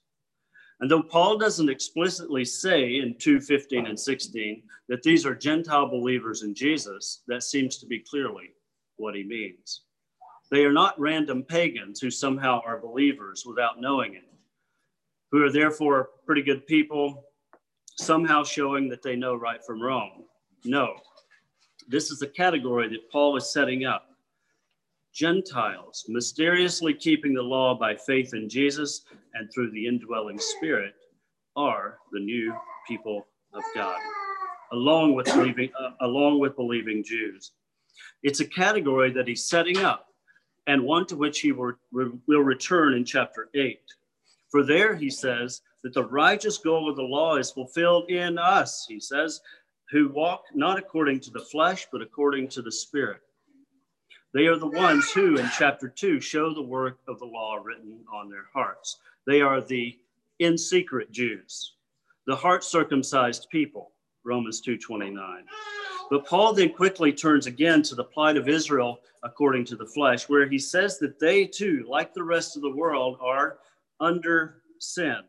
And 0.79 0.89
though 0.89 1.03
Paul 1.03 1.37
doesn't 1.37 1.69
explicitly 1.69 2.43
say 2.43 2.97
in 2.97 3.13
2:15 3.19 3.85
and 3.85 3.99
16 3.99 4.63
that 4.87 5.03
these 5.03 5.27
are 5.27 5.35
Gentile 5.35 5.85
believers 5.85 6.41
in 6.41 6.55
Jesus, 6.55 7.21
that 7.27 7.43
seems 7.43 7.77
to 7.77 7.85
be 7.85 7.99
clearly 7.99 8.55
what 8.97 9.15
he 9.15 9.23
means. 9.23 9.81
They 10.51 10.65
are 10.65 10.73
not 10.73 10.99
random 10.99 11.43
pagans 11.43 12.01
who 12.01 12.11
somehow 12.11 12.61
are 12.65 12.77
believers 12.77 13.45
without 13.45 13.79
knowing 13.79 14.15
it, 14.15 14.27
who 15.31 15.43
are 15.45 15.51
therefore 15.51 16.09
pretty 16.25 16.41
good 16.41 16.67
people, 16.67 17.23
somehow 17.97 18.43
showing 18.43 18.89
that 18.89 19.01
they 19.01 19.15
know 19.15 19.33
right 19.33 19.63
from 19.65 19.81
wrong. 19.81 20.25
No, 20.65 20.95
this 21.87 22.11
is 22.11 22.21
a 22.21 22.27
category 22.27 22.89
that 22.89 23.09
Paul 23.09 23.37
is 23.37 23.51
setting 23.51 23.85
up. 23.85 24.09
Gentiles, 25.13 26.05
mysteriously 26.09 26.93
keeping 26.93 27.33
the 27.33 27.41
law 27.41 27.73
by 27.73 27.95
faith 27.95 28.33
in 28.33 28.49
Jesus 28.49 29.03
and 29.33 29.49
through 29.53 29.71
the 29.71 29.87
indwelling 29.87 30.39
spirit, 30.39 30.93
are 31.55 31.97
the 32.11 32.19
new 32.19 32.53
people 32.87 33.25
of 33.53 33.63
God, 33.73 33.99
along 34.73 35.15
with 35.15 35.27
believing, 35.27 35.69
uh, 35.79 35.91
along 36.01 36.39
with 36.39 36.55
believing 36.57 37.03
Jews. 37.03 37.51
It's 38.23 38.39
a 38.41 38.45
category 38.45 39.11
that 39.11 39.27
he's 39.27 39.45
setting 39.45 39.77
up 39.77 40.07
and 40.67 40.83
one 40.83 41.05
to 41.07 41.15
which 41.15 41.39
he 41.39 41.51
will, 41.51 41.73
return 42.27 42.93
in 42.93 43.05
chapter 43.05 43.49
8. 43.53 43.79
For 44.49 44.63
there 44.63 44.95
he 44.95 45.09
says 45.09 45.61
that 45.83 45.93
the 45.93 46.05
righteous 46.05 46.57
goal 46.57 46.89
of 46.89 46.95
the 46.95 47.03
law 47.03 47.37
is 47.37 47.51
fulfilled 47.51 48.09
in 48.09 48.37
us, 48.37 48.85
he 48.87 48.99
says, 48.99 49.41
who 49.89 50.09
walk 50.09 50.43
not 50.53 50.77
according 50.77 51.19
to 51.21 51.31
the 51.31 51.39
flesh, 51.39 51.87
but 51.91 52.01
according 52.01 52.47
to 52.49 52.61
the 52.61 52.71
Spirit. 52.71 53.21
They 54.33 54.47
are 54.47 54.57
the 54.57 54.67
ones 54.67 55.11
who, 55.11 55.35
in 55.35 55.49
chapter 55.57 55.89
2, 55.89 56.21
show 56.21 56.53
the 56.53 56.61
work 56.61 56.99
of 57.07 57.19
the 57.19 57.25
law 57.25 57.55
written 57.55 57.99
on 58.13 58.29
their 58.29 58.45
hearts. 58.53 58.99
They 59.27 59.41
are 59.41 59.59
the 59.59 59.97
in 60.39 60.57
secret 60.57 61.11
Jews, 61.11 61.73
the 62.25 62.35
heart 62.35 62.63
circumcised 62.63 63.49
people, 63.51 63.91
Romans 64.23 64.61
2:29. 64.61 65.45
But 66.09 66.25
Paul 66.25 66.53
then 66.53 66.73
quickly 66.73 67.11
turns 67.13 67.45
again 67.45 67.81
to 67.83 67.95
the 67.95 68.03
plight 68.03 68.37
of 68.37 68.47
Israel 68.47 69.01
according 69.23 69.65
to 69.65 69.75
the 69.75 69.85
flesh, 69.85 70.27
where 70.27 70.47
he 70.47 70.57
says 70.57 70.97
that 70.99 71.19
they 71.19 71.45
too, 71.45 71.85
like 71.87 72.13
the 72.13 72.23
rest 72.23 72.55
of 72.55 72.61
the 72.61 72.75
world, 72.75 73.17
are 73.21 73.59
under 73.99 74.61
sin. 74.79 75.21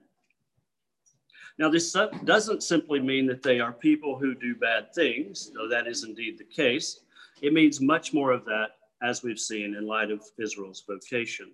Now, 1.59 1.69
this 1.69 1.95
doesn't 2.25 2.63
simply 2.63 3.01
mean 3.01 3.27
that 3.27 3.43
they 3.43 3.61
are 3.61 3.73
people 3.73 4.19
who 4.19 4.35
do 4.35 4.55
bad 4.55 4.95
things, 4.95 5.51
though 5.55 5.69
that 5.69 5.87
is 5.87 6.05
indeed 6.05 6.39
the 6.39 6.45
case. 6.45 7.01
It 7.43 7.53
means 7.53 7.81
much 7.81 8.15
more 8.15 8.33
of 8.33 8.45
that, 8.47 8.77
as 9.03 9.23
we've 9.23 9.39
seen 9.39 9.75
in 9.75 9.87
light 9.87 10.11
of 10.11 10.23
Israel's 10.39 10.83
vocation. 10.89 11.53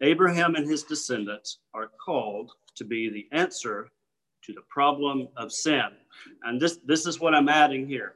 Abraham 0.00 0.54
and 0.54 0.68
his 0.68 0.82
descendants 0.82 1.58
are 1.74 1.90
called 2.04 2.52
to 2.76 2.84
be 2.84 3.08
the 3.08 3.28
answer 3.32 3.90
to 4.42 4.52
the 4.52 4.62
problem 4.62 5.28
of 5.36 5.52
sin. 5.52 5.88
And 6.42 6.60
this, 6.60 6.78
this 6.84 7.06
is 7.06 7.20
what 7.20 7.34
I'm 7.34 7.48
adding 7.48 7.86
here. 7.86 8.14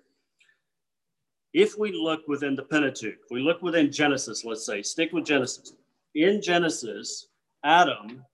If 1.54 1.78
we 1.78 1.92
look 1.92 2.26
within 2.28 2.54
the 2.54 2.62
Pentateuch, 2.62 3.18
we 3.30 3.40
look 3.40 3.62
within 3.62 3.90
Genesis, 3.90 4.44
let's 4.44 4.66
say, 4.66 4.82
stick 4.82 5.12
with 5.12 5.24
Genesis. 5.24 5.72
In 6.14 6.42
Genesis, 6.42 7.28
Adam 7.64 8.24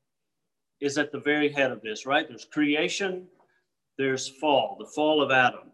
is 0.80 0.98
at 0.98 1.12
the 1.12 1.20
very 1.20 1.48
head 1.48 1.70
of 1.70 1.80
this, 1.80 2.06
right? 2.06 2.28
There's 2.28 2.44
creation, 2.44 3.26
there's 3.98 4.28
fall, 4.28 4.76
the 4.78 4.86
fall 4.86 5.22
of 5.22 5.30
Adam. 5.30 5.70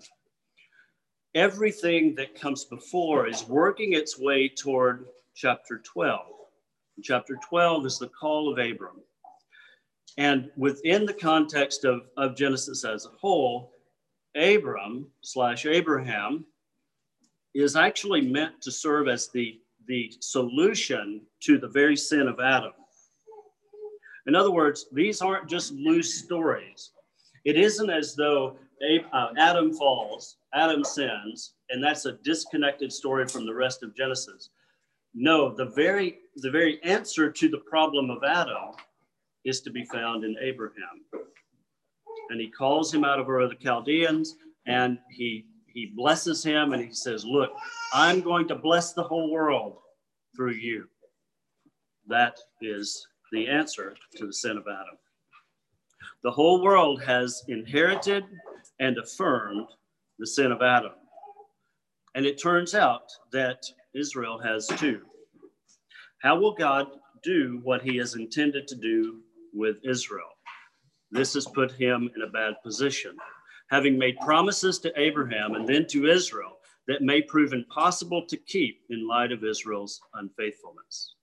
Everything 1.35 2.14
that 2.16 2.38
comes 2.38 2.64
before 2.64 3.26
is 3.26 3.49
working 3.49 3.92
its 3.92 4.18
way 4.18 4.49
toward 4.49 5.06
chapter 5.35 5.78
12. 5.78 6.20
Chapter 7.02 7.38
12 7.49 7.87
is 7.87 7.99
the 7.99 8.09
call 8.09 8.52
of 8.52 8.59
Abram. 8.59 9.00
And 10.18 10.50
within 10.56 11.06
the 11.06 11.14
context 11.14 11.85
of, 11.85 12.02
of 12.16 12.37
Genesis 12.37 12.85
as 12.85 13.06
a 13.06 13.16
whole, 13.18 13.73
Abram 14.37 15.06
slash 15.23 15.66
Abraham 15.66 16.44
is 17.54 17.76
actually 17.76 18.21
meant 18.21 18.61
to 18.62 18.71
serve 18.71 19.09
as 19.09 19.28
the, 19.28 19.59
the 19.87 20.12
solution 20.21 21.23
to 21.40 21.59
the 21.59 21.69
very 21.69 21.97
sin 21.97 22.28
of 22.28 22.38
Adam. 22.40 22.73
In 24.26 24.35
other 24.35 24.50
words, 24.50 24.87
these 24.92 25.23
aren't 25.23 25.49
just 25.49 25.73
loose 25.73 26.23
stories. 26.23 26.92
It 27.45 27.57
isn't 27.57 27.90
as 27.90 28.14
though 28.14 28.57
uh, 29.12 29.28
Adam 29.38 29.73
falls, 29.73 30.37
Adam 30.54 30.85
sins, 30.85 31.54
and 31.71 31.83
that's 31.83 32.07
a 32.07 32.12
disconnected 32.25 32.92
story 32.92 33.26
from 33.26 33.47
the 33.47 33.54
rest 33.54 33.83
of 33.83 33.97
Genesis. 33.97 34.50
No, 35.14 35.54
the 35.54 35.66
very 35.66 36.19
the 36.37 36.50
very 36.50 36.83
answer 36.85 37.30
to 37.30 37.49
the 37.49 37.59
problem 37.59 38.11
of 38.11 38.23
Adam 38.23 38.75
is 39.45 39.61
to 39.62 39.71
be 39.71 39.85
found 39.87 40.25
in 40.25 40.37
Abraham. 40.40 41.04
And 42.30 42.40
he 42.40 42.49
calls 42.50 42.92
him 42.95 43.04
out 43.04 43.19
of 43.19 43.28
Ur 43.28 43.40
of 43.40 43.50
the 43.50 43.57
Chaldeans 43.57 44.37
and 44.66 44.99
he 45.11 45.47
he 45.73 45.93
blesses 45.97 46.45
him 46.45 46.73
and 46.73 46.85
he 46.85 46.93
says, 46.93 47.25
Look, 47.25 47.50
I'm 47.93 48.21
going 48.21 48.49
to 48.49 48.55
bless 48.55 48.93
the 48.93 49.03
whole 49.03 49.31
world 49.31 49.79
through 50.37 50.53
you. 50.53 50.87
That 52.07 52.39
is 52.61 53.07
the 53.33 53.49
answer 53.49 53.95
to 54.17 54.27
the 54.27 54.33
sin 54.33 54.57
of 54.57 54.65
Adam. 54.67 54.99
The 56.23 56.31
whole 56.31 56.62
world 56.62 57.03
has 57.03 57.43
inherited 57.49 58.25
and 58.79 58.97
affirmed 58.99 59.69
the 60.19 60.27
sin 60.27 60.53
of 60.53 60.62
Adam. 60.62 60.93
And 62.15 62.27
it 62.27 62.41
turns 62.41 62.75
out 62.75 63.05
that 63.33 63.62
Israel 63.95 64.39
has 64.39 64.67
too. 64.67 65.03
How 66.23 66.39
will 66.39 66.53
God 66.53 66.87
do 67.23 67.61
what 67.62 67.83
he 67.83 67.97
has 67.97 68.15
intended 68.15 68.67
to 68.69 68.75
do 68.75 69.21
with 69.55 69.77
Israel? 69.85 70.29
This 71.11 71.35
has 71.35 71.47
put 71.47 71.73
him 71.73 72.11
in 72.15 72.23
a 72.23 72.31
bad 72.31 72.55
position. 72.62 73.17
Having 73.71 73.99
made 73.99 74.19
promises 74.19 74.79
to 74.81 75.00
Abraham 75.00 75.55
and 75.55 75.69
then 75.69 75.87
to 75.89 76.09
Israel 76.09 76.59
that 76.89 77.03
may 77.03 77.23
prove 77.23 77.53
impossible 77.53 78.27
to 78.27 78.37
keep 78.37 78.81
in 78.91 79.07
light 79.07 79.31
of 79.31 79.45
Israel's 79.45 80.00
unfaithfulness. 80.15 81.15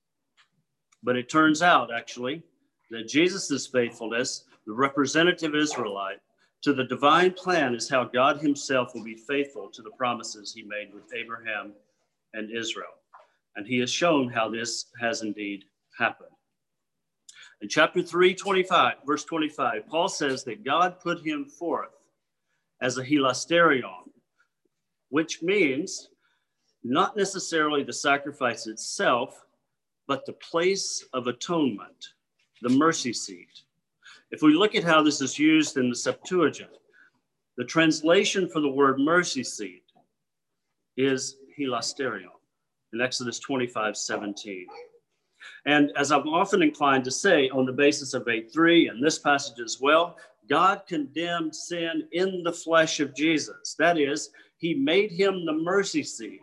But 1.04 1.18
it 1.18 1.30
turns 1.30 1.62
out, 1.62 1.94
actually, 1.94 2.42
that 2.90 3.10
Jesus' 3.10 3.68
faithfulness, 3.68 4.46
the 4.66 4.74
representative 4.74 5.56
Israelite, 5.56 6.20
to 6.64 6.74
the 6.74 6.86
divine 6.86 7.34
plan 7.34 7.76
is 7.76 7.90
how 7.90 8.06
God 8.06 8.40
himself 8.40 8.94
will 8.96 9.04
be 9.04 9.16
faithful 9.16 9.70
to 9.72 9.82
the 9.82 9.92
promises 9.92 10.54
he 10.54 10.64
made 10.64 10.94
with 10.94 11.14
Abraham 11.14 11.74
and 12.34 12.50
Israel. 12.50 12.96
And 13.56 13.68
he 13.68 13.80
has 13.80 13.92
shown 13.92 14.30
how 14.30 14.50
this 14.50 14.86
has 15.00 15.22
indeed 15.22 15.66
happened. 16.00 16.30
In 17.62 17.70
chapter 17.70 18.02
3, 18.02 18.36
25, 18.36 18.94
verse 19.06 19.26
25, 19.26 19.88
Paul 19.88 20.08
says 20.08 20.44
that 20.44 20.64
God 20.64 21.00
put 21.00 21.26
him 21.26 21.46
forth 21.46 21.90
as 22.82 22.98
a 22.98 23.04
hilasterion, 23.04 24.10
which 25.10 25.42
means 25.42 26.10
not 26.84 27.18
necessarily 27.18 27.84
the 27.84 27.94
sacrifice 27.94 28.68
itself, 28.68 29.46
but 30.08 30.26
the 30.26 30.34
place 30.34 31.04
of 31.14 31.28
atonement, 31.28 32.14
the 32.62 32.70
mercy 32.70 33.14
seat. 33.14 33.64
If 34.32 34.42
we 34.42 34.54
look 34.54 34.76
at 34.76 34.84
how 34.84 35.04
this 35.04 35.22
is 35.22 35.40
used 35.40 35.78
in 35.78 35.90
the 35.90 35.96
Septuagint, 35.96 36.72
the 37.58 37.66
translation 37.66 38.48
for 38.48 38.62
the 38.62 38.70
word 38.70 39.00
mercy 39.00 39.44
seat 39.44 39.84
is 40.96 41.38
hilasterion 41.58 42.30
in 42.94 43.02
Exodus 43.02 43.40
25 43.40 43.98
17. 43.98 44.68
And 45.66 45.92
as 45.98 46.12
I'm 46.12 46.28
often 46.28 46.62
inclined 46.62 47.04
to 47.06 47.12
say, 47.12 47.50
on 47.50 47.66
the 47.66 47.74
basis 47.74 48.14
of 48.14 48.28
8 48.28 48.52
3 48.52 48.90
and 48.90 49.04
this 49.04 49.20
passage 49.20 49.60
as 49.60 49.80
well, 49.80 50.18
God 50.50 50.84
condemned 50.88 51.56
sin 51.56 52.08
in 52.12 52.44
the 52.44 52.54
flesh 52.54 53.00
of 53.00 53.16
Jesus. 53.16 53.76
That 53.78 53.98
is, 53.98 54.30
he 54.58 54.74
made 54.74 55.12
him 55.12 55.46
the 55.46 55.54
mercy 55.54 56.04
seat, 56.04 56.42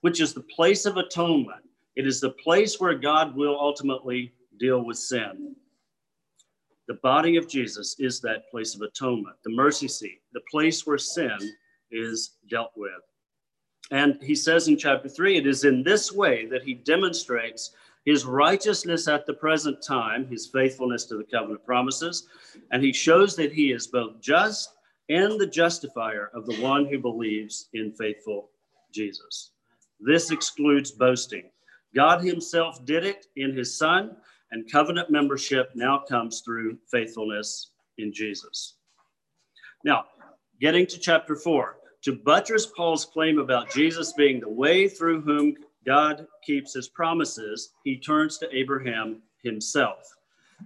which 0.00 0.20
is 0.20 0.32
the 0.32 0.42
place 0.42 0.86
of 0.86 0.96
atonement 0.96 1.64
it 1.96 2.06
is 2.06 2.20
the 2.20 2.30
place 2.30 2.80
where 2.80 2.94
God 2.94 3.36
will 3.36 3.58
ultimately 3.58 4.32
deal 4.58 4.84
with 4.84 4.98
sin. 4.98 5.54
The 6.88 6.94
body 6.94 7.36
of 7.36 7.48
Jesus 7.48 7.96
is 7.98 8.20
that 8.20 8.50
place 8.50 8.74
of 8.74 8.82
atonement, 8.82 9.36
the 9.44 9.52
mercy 9.52 9.88
seat, 9.88 10.20
the 10.32 10.42
place 10.50 10.86
where 10.86 10.98
sin 10.98 11.38
is 11.90 12.36
dealt 12.50 12.72
with. 12.76 12.90
And 13.90 14.18
he 14.22 14.34
says 14.34 14.68
in 14.68 14.76
chapter 14.76 15.08
three, 15.08 15.36
it 15.36 15.46
is 15.46 15.64
in 15.64 15.82
this 15.82 16.10
way 16.12 16.46
that 16.46 16.62
he 16.62 16.74
demonstrates 16.74 17.70
his 18.04 18.24
righteousness 18.24 19.08
at 19.08 19.26
the 19.26 19.34
present 19.34 19.82
time, 19.82 20.26
his 20.26 20.46
faithfulness 20.46 21.04
to 21.06 21.16
the 21.16 21.24
covenant 21.24 21.64
promises, 21.64 22.26
and 22.70 22.82
he 22.82 22.92
shows 22.92 23.34
that 23.36 23.52
he 23.52 23.72
is 23.72 23.86
both 23.86 24.20
just 24.20 24.74
and 25.08 25.38
the 25.40 25.46
justifier 25.46 26.30
of 26.34 26.46
the 26.46 26.60
one 26.60 26.86
who 26.86 26.98
believes 26.98 27.68
in 27.74 27.92
faithful 27.92 28.50
Jesus. 28.92 29.50
This 30.00 30.30
excludes 30.30 30.90
boasting. 30.90 31.50
God 31.94 32.22
Himself 32.22 32.84
did 32.84 33.04
it 33.04 33.26
in 33.36 33.56
His 33.56 33.76
Son, 33.78 34.16
and 34.50 34.70
covenant 34.70 35.10
membership 35.10 35.70
now 35.74 36.02
comes 36.08 36.40
through 36.40 36.78
faithfulness 36.90 37.70
in 37.98 38.12
Jesus. 38.12 38.76
Now, 39.84 40.04
getting 40.60 40.86
to 40.86 40.98
chapter 40.98 41.36
four, 41.36 41.76
to 42.02 42.12
buttress 42.12 42.66
Paul's 42.66 43.04
claim 43.04 43.38
about 43.38 43.70
Jesus 43.70 44.12
being 44.12 44.40
the 44.40 44.48
way 44.48 44.88
through 44.88 45.22
whom 45.22 45.54
God 45.86 46.26
keeps 46.42 46.74
his 46.74 46.88
promises, 46.88 47.72
he 47.84 47.98
turns 47.98 48.38
to 48.38 48.56
Abraham 48.56 49.22
himself, 49.42 50.14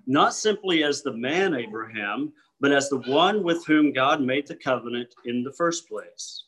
not 0.06 0.34
simply 0.34 0.84
as 0.84 1.02
the 1.02 1.12
man 1.12 1.54
Abraham, 1.54 2.32
but 2.60 2.72
as 2.72 2.88
the 2.88 2.98
one 2.98 3.42
with 3.42 3.64
whom 3.66 3.92
God 3.92 4.20
made 4.20 4.46
the 4.46 4.56
covenant 4.56 5.14
in 5.24 5.42
the 5.42 5.52
first 5.52 5.88
place. 5.88 6.44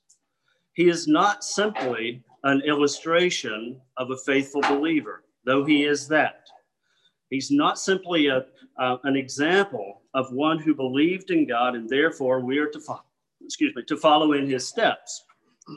He 0.73 0.89
is 0.89 1.07
not 1.07 1.45
simply 1.45 2.23
an 2.45 2.63
illustration 2.63 3.81
of 3.97 4.11
a 4.11 4.17
faithful 4.17 4.63
believer, 4.63 5.25
though 5.45 5.65
he 5.65 5.85
is 5.85 6.09
that. 6.09 6.47
He's 7.29 7.51
not 7.51 7.79
simply 7.79 8.27
a, 8.27 8.47
uh, 8.79 8.97
an 9.05 9.17
example 9.17 10.03
of 10.15 10.33
one 10.33 10.59
who 10.59 10.75
believed 10.75 11.31
in 11.31 11.47
God, 11.47 11.75
and 11.75 11.89
therefore 11.89 12.41
we 12.41 12.59
are 12.59 12.69
to 12.69 12.81
follow, 12.81 13.05
excuse 13.45 13.75
me, 13.77 13.83
to 13.85 13.97
follow 13.97 14.33
in 14.33 14.49
his 14.49 14.67
steps, 14.67 15.25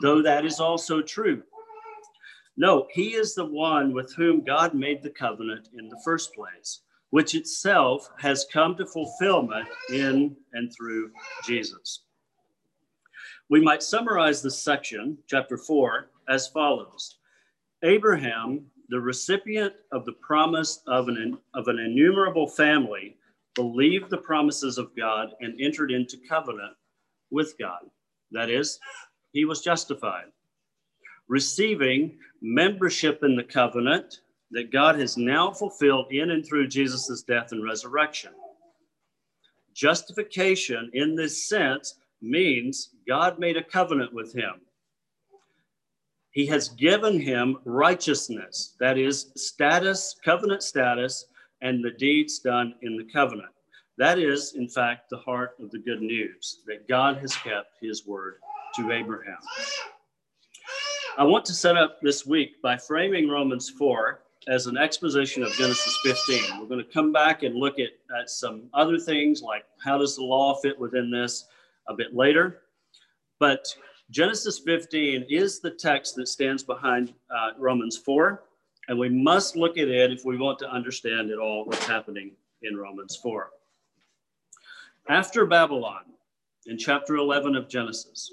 though 0.02 0.20
that 0.22 0.44
is 0.44 0.58
also 0.58 1.00
true. 1.00 1.42
No, 2.56 2.86
he 2.92 3.14
is 3.14 3.34
the 3.34 3.44
one 3.44 3.92
with 3.92 4.14
whom 4.14 4.44
God 4.44 4.74
made 4.74 5.02
the 5.02 5.10
covenant 5.10 5.68
in 5.76 5.88
the 5.88 6.00
first 6.04 6.34
place, 6.34 6.80
which 7.10 7.34
itself 7.34 8.08
has 8.18 8.46
come 8.52 8.76
to 8.76 8.86
fulfillment 8.86 9.68
in 9.90 10.36
and 10.52 10.72
through 10.72 11.10
Jesus. 11.44 12.04
We 13.50 13.60
might 13.60 13.82
summarize 13.82 14.40
this 14.40 14.58
section, 14.58 15.18
chapter 15.26 15.56
4, 15.56 16.10
as 16.28 16.48
follows 16.48 17.18
Abraham, 17.82 18.66
the 18.88 19.00
recipient 19.00 19.74
of 19.92 20.04
the 20.04 20.12
promise 20.12 20.80
of 20.86 21.08
an, 21.08 21.38
of 21.54 21.68
an 21.68 21.78
innumerable 21.78 22.48
family, 22.48 23.16
believed 23.54 24.10
the 24.10 24.18
promises 24.18 24.78
of 24.78 24.96
God 24.96 25.34
and 25.40 25.60
entered 25.60 25.90
into 25.90 26.16
covenant 26.28 26.74
with 27.30 27.54
God. 27.58 27.80
That 28.32 28.50
is, 28.50 28.78
he 29.32 29.44
was 29.44 29.60
justified, 29.60 30.26
receiving 31.28 32.18
membership 32.42 33.22
in 33.22 33.36
the 33.36 33.44
covenant 33.44 34.20
that 34.50 34.72
God 34.72 34.98
has 34.98 35.16
now 35.16 35.50
fulfilled 35.50 36.06
in 36.10 36.30
and 36.30 36.44
through 36.44 36.68
Jesus' 36.68 37.22
death 37.22 37.52
and 37.52 37.64
resurrection. 37.64 38.32
Justification 39.74 40.90
in 40.92 41.16
this 41.16 41.48
sense 41.48 41.96
means 42.22 42.90
God 43.08 43.38
made 43.38 43.56
a 43.56 43.62
covenant 43.62 44.14
with 44.14 44.32
him. 44.32 44.60
He 46.30 46.46
has 46.46 46.68
given 46.70 47.20
him 47.20 47.58
righteousness, 47.64 48.74
that 48.80 48.98
is, 48.98 49.30
status, 49.36 50.16
covenant 50.24 50.62
status, 50.62 51.26
and 51.62 51.82
the 51.82 51.92
deeds 51.92 52.40
done 52.40 52.74
in 52.82 52.96
the 52.96 53.04
covenant. 53.12 53.50
That 53.98 54.18
is, 54.18 54.54
in 54.54 54.68
fact, 54.68 55.10
the 55.10 55.18
heart 55.18 55.54
of 55.60 55.70
the 55.70 55.78
good 55.78 56.02
news 56.02 56.60
that 56.66 56.88
God 56.88 57.18
has 57.18 57.36
kept 57.36 57.76
his 57.80 58.04
word 58.06 58.40
to 58.76 58.90
Abraham. 58.90 59.38
I 61.16 61.22
want 61.22 61.44
to 61.44 61.52
set 61.52 61.76
up 61.76 62.00
this 62.00 62.26
week 62.26 62.60
by 62.60 62.76
framing 62.76 63.28
Romans 63.28 63.70
4 63.70 64.20
as 64.48 64.66
an 64.66 64.76
exposition 64.76 65.44
of 65.44 65.52
Genesis 65.52 65.96
15. 66.02 66.58
We're 66.58 66.66
going 66.66 66.84
to 66.84 66.92
come 66.92 67.12
back 67.12 67.44
and 67.44 67.54
look 67.54 67.78
at, 67.78 67.90
at 68.18 68.28
some 68.28 68.64
other 68.74 68.98
things 68.98 69.40
like 69.40 69.64
how 69.82 69.96
does 69.96 70.16
the 70.16 70.24
law 70.24 70.56
fit 70.56 70.76
within 70.76 71.12
this 71.12 71.46
a 71.86 71.94
bit 71.94 72.16
later. 72.16 72.62
But 73.38 73.64
Genesis 74.10 74.58
15 74.58 75.26
is 75.30 75.60
the 75.60 75.70
text 75.70 76.16
that 76.16 76.26
stands 76.26 76.64
behind 76.64 77.14
uh, 77.30 77.50
Romans 77.60 77.96
4, 77.96 78.42
and 78.88 78.98
we 78.98 79.08
must 79.08 79.54
look 79.54 79.78
at 79.78 79.86
it 79.86 80.10
if 80.10 80.24
we 80.24 80.36
want 80.36 80.58
to 80.58 80.70
understand 80.70 81.30
at 81.30 81.38
all 81.38 81.64
what's 81.64 81.86
happening 81.86 82.32
in 82.62 82.76
Romans 82.76 83.14
4. 83.22 83.50
After 85.08 85.46
Babylon, 85.46 86.06
in 86.66 86.76
chapter 86.76 87.14
11 87.14 87.54
of 87.54 87.68
Genesis, 87.68 88.32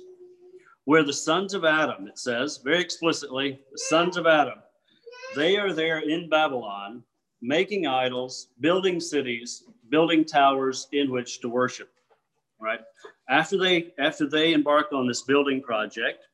where 0.86 1.04
the 1.04 1.14
sons 1.14 1.54
of 1.54 1.66
Adam, 1.66 2.08
it 2.08 2.18
says 2.18 2.60
very 2.64 2.82
explicitly, 2.82 3.60
the 3.72 3.78
sons 3.78 4.18
of 4.18 4.28
Adam, 4.28 4.60
they 5.36 5.58
are 5.58 5.74
there 5.74 6.00
in 6.00 6.30
Babylon 6.30 7.04
making 7.42 7.88
idols, 7.88 8.48
building 8.60 9.00
cities, 9.00 9.64
building 9.90 10.24
towers 10.24 10.88
in 10.92 11.12
which 11.12 11.40
to 11.42 11.50
worship. 11.50 11.90
Right? 12.60 12.82
After 13.30 13.58
they 13.58 13.94
after 13.98 14.28
they 14.28 14.54
embark 14.54 14.94
on 14.94 15.08
this 15.08 15.24
building 15.24 15.62
project, 15.62 16.28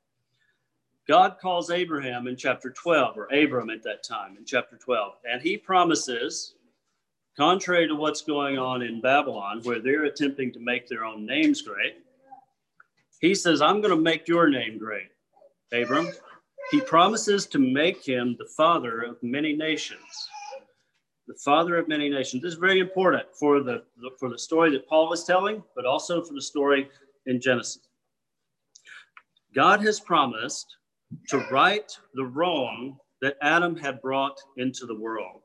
God 1.08 1.38
calls 1.42 1.72
Abraham 1.72 2.28
in 2.28 2.36
chapter 2.36 2.70
12, 2.70 3.18
or 3.18 3.34
Abram 3.34 3.70
at 3.70 3.82
that 3.84 4.04
time 4.04 4.36
in 4.38 4.44
chapter 4.44 4.76
12, 4.76 5.14
and 5.30 5.42
he 5.42 5.56
promises, 5.56 6.56
contrary 7.38 7.88
to 7.88 7.96
what's 7.96 8.22
going 8.22 8.58
on 8.58 8.82
in 8.82 9.00
Babylon, 9.00 9.62
where 9.64 9.80
they're 9.80 10.04
attempting 10.04 10.52
to 10.52 10.60
make 10.60 10.90
their 10.90 11.06
own 11.06 11.26
names 11.26 11.62
great, 11.62 12.04
he 13.20 13.34
says, 13.34 13.62
I'm 13.62 13.82
going 13.82 13.96
to 13.96 14.02
make 14.02 14.28
your 14.28 14.50
name 14.50 14.78
great, 14.78 15.10
Abram. 15.74 16.10
He 16.72 16.82
promises 16.82 17.46
to 17.48 17.60
make 17.60 18.06
him 18.06 18.36
the 18.38 18.48
father 18.58 19.02
of 19.02 19.18
many 19.22 19.54
nations. 19.54 20.02
The 21.28 21.38
father 21.44 21.78
of 21.78 21.88
many 21.88 22.10
nations. 22.10 22.44
This 22.44 22.54
is 22.54 22.60
very 22.60 22.80
important 22.80 23.24
for 23.38 23.62
the, 23.62 23.84
for 24.20 24.30
the 24.30 24.38
story 24.38 24.72
that 24.72 24.88
Paul 24.88 25.12
is 25.14 25.24
telling, 25.24 25.64
but 25.76 25.86
also 25.86 26.24
for 26.24 26.34
the 26.34 26.42
story 26.42 26.90
in 27.26 27.42
Genesis. 27.42 27.88
God 29.56 29.82
has 29.82 30.00
promised 30.00 30.78
to 31.30 31.40
right 31.52 31.92
the 32.14 32.26
wrong 32.26 32.98
that 33.22 33.38
Adam 33.42 33.76
had 33.76 34.02
brought 34.02 34.38
into 34.58 34.86
the 34.86 34.98
world. 34.98 35.42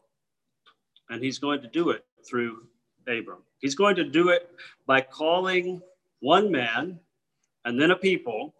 And 1.09 1.23
he's 1.23 1.39
going 1.39 1.61
to 1.63 1.69
do 1.69 1.91
it 1.91 2.05
through 2.29 2.67
Abram. 3.07 3.43
He's 3.59 3.75
going 3.75 3.97
to 3.97 4.05
do 4.05 4.29
it 4.29 4.51
by 4.87 5.01
calling 5.01 5.81
one 6.21 6.51
man 6.51 6.99
and 7.65 7.81
then 7.81 7.91
a 7.91 7.97
people 7.97 8.55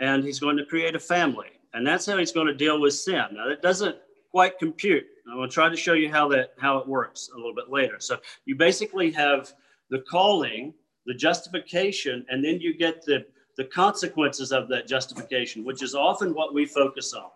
and 0.00 0.24
he's 0.24 0.38
going 0.38 0.56
to 0.56 0.64
create 0.64 0.94
a 0.94 1.00
family. 1.00 1.48
And 1.74 1.86
that's 1.86 2.06
how 2.06 2.16
he's 2.16 2.32
going 2.32 2.46
to 2.46 2.54
deal 2.54 2.80
with 2.80 2.94
sin. 2.94 3.24
Now, 3.32 3.48
that 3.48 3.62
doesn't 3.62 3.96
quite 4.30 4.58
compute. 4.58 5.04
I'm 5.28 5.36
going 5.36 5.48
to 5.48 5.54
try 5.54 5.68
to 5.68 5.76
show 5.76 5.92
you 5.92 6.10
how 6.10 6.28
that 6.28 6.54
how 6.58 6.78
it 6.78 6.88
works 6.88 7.30
a 7.32 7.36
little 7.36 7.54
bit 7.54 7.70
later. 7.70 7.96
So 7.98 8.18
you 8.46 8.56
basically 8.56 9.10
have 9.12 9.52
the 9.90 10.00
calling, 10.10 10.74
the 11.06 11.14
justification, 11.14 12.24
and 12.28 12.44
then 12.44 12.60
you 12.60 12.76
get 12.76 13.04
the 13.04 13.26
the 13.56 13.64
consequences 13.64 14.52
of 14.52 14.68
that 14.68 14.86
justification, 14.86 15.64
which 15.64 15.82
is 15.82 15.94
often 15.94 16.32
what 16.32 16.54
we 16.54 16.64
focus 16.64 17.12
on. 17.12 17.30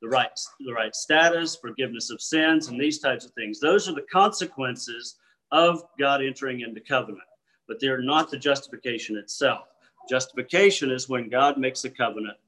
The 0.00 0.08
right, 0.08 0.30
the 0.60 0.72
right 0.72 0.94
status, 0.94 1.56
forgiveness 1.56 2.10
of 2.10 2.22
sins, 2.22 2.68
and 2.68 2.80
these 2.80 3.00
types 3.00 3.26
of 3.26 3.32
things. 3.32 3.60
Those 3.60 3.88
are 3.88 3.94
the 3.94 4.06
consequences 4.10 5.16
of 5.50 5.82
God 5.98 6.22
entering 6.22 6.60
into 6.60 6.80
covenant, 6.80 7.20
but 7.68 7.78
they're 7.80 8.02
not 8.02 8.30
the 8.30 8.38
justification 8.38 9.16
itself. 9.16 9.68
Justification 10.08 10.90
is 10.90 11.08
when 11.08 11.28
God 11.28 11.58
makes 11.58 11.84
a 11.84 11.90
covenant 11.90 12.38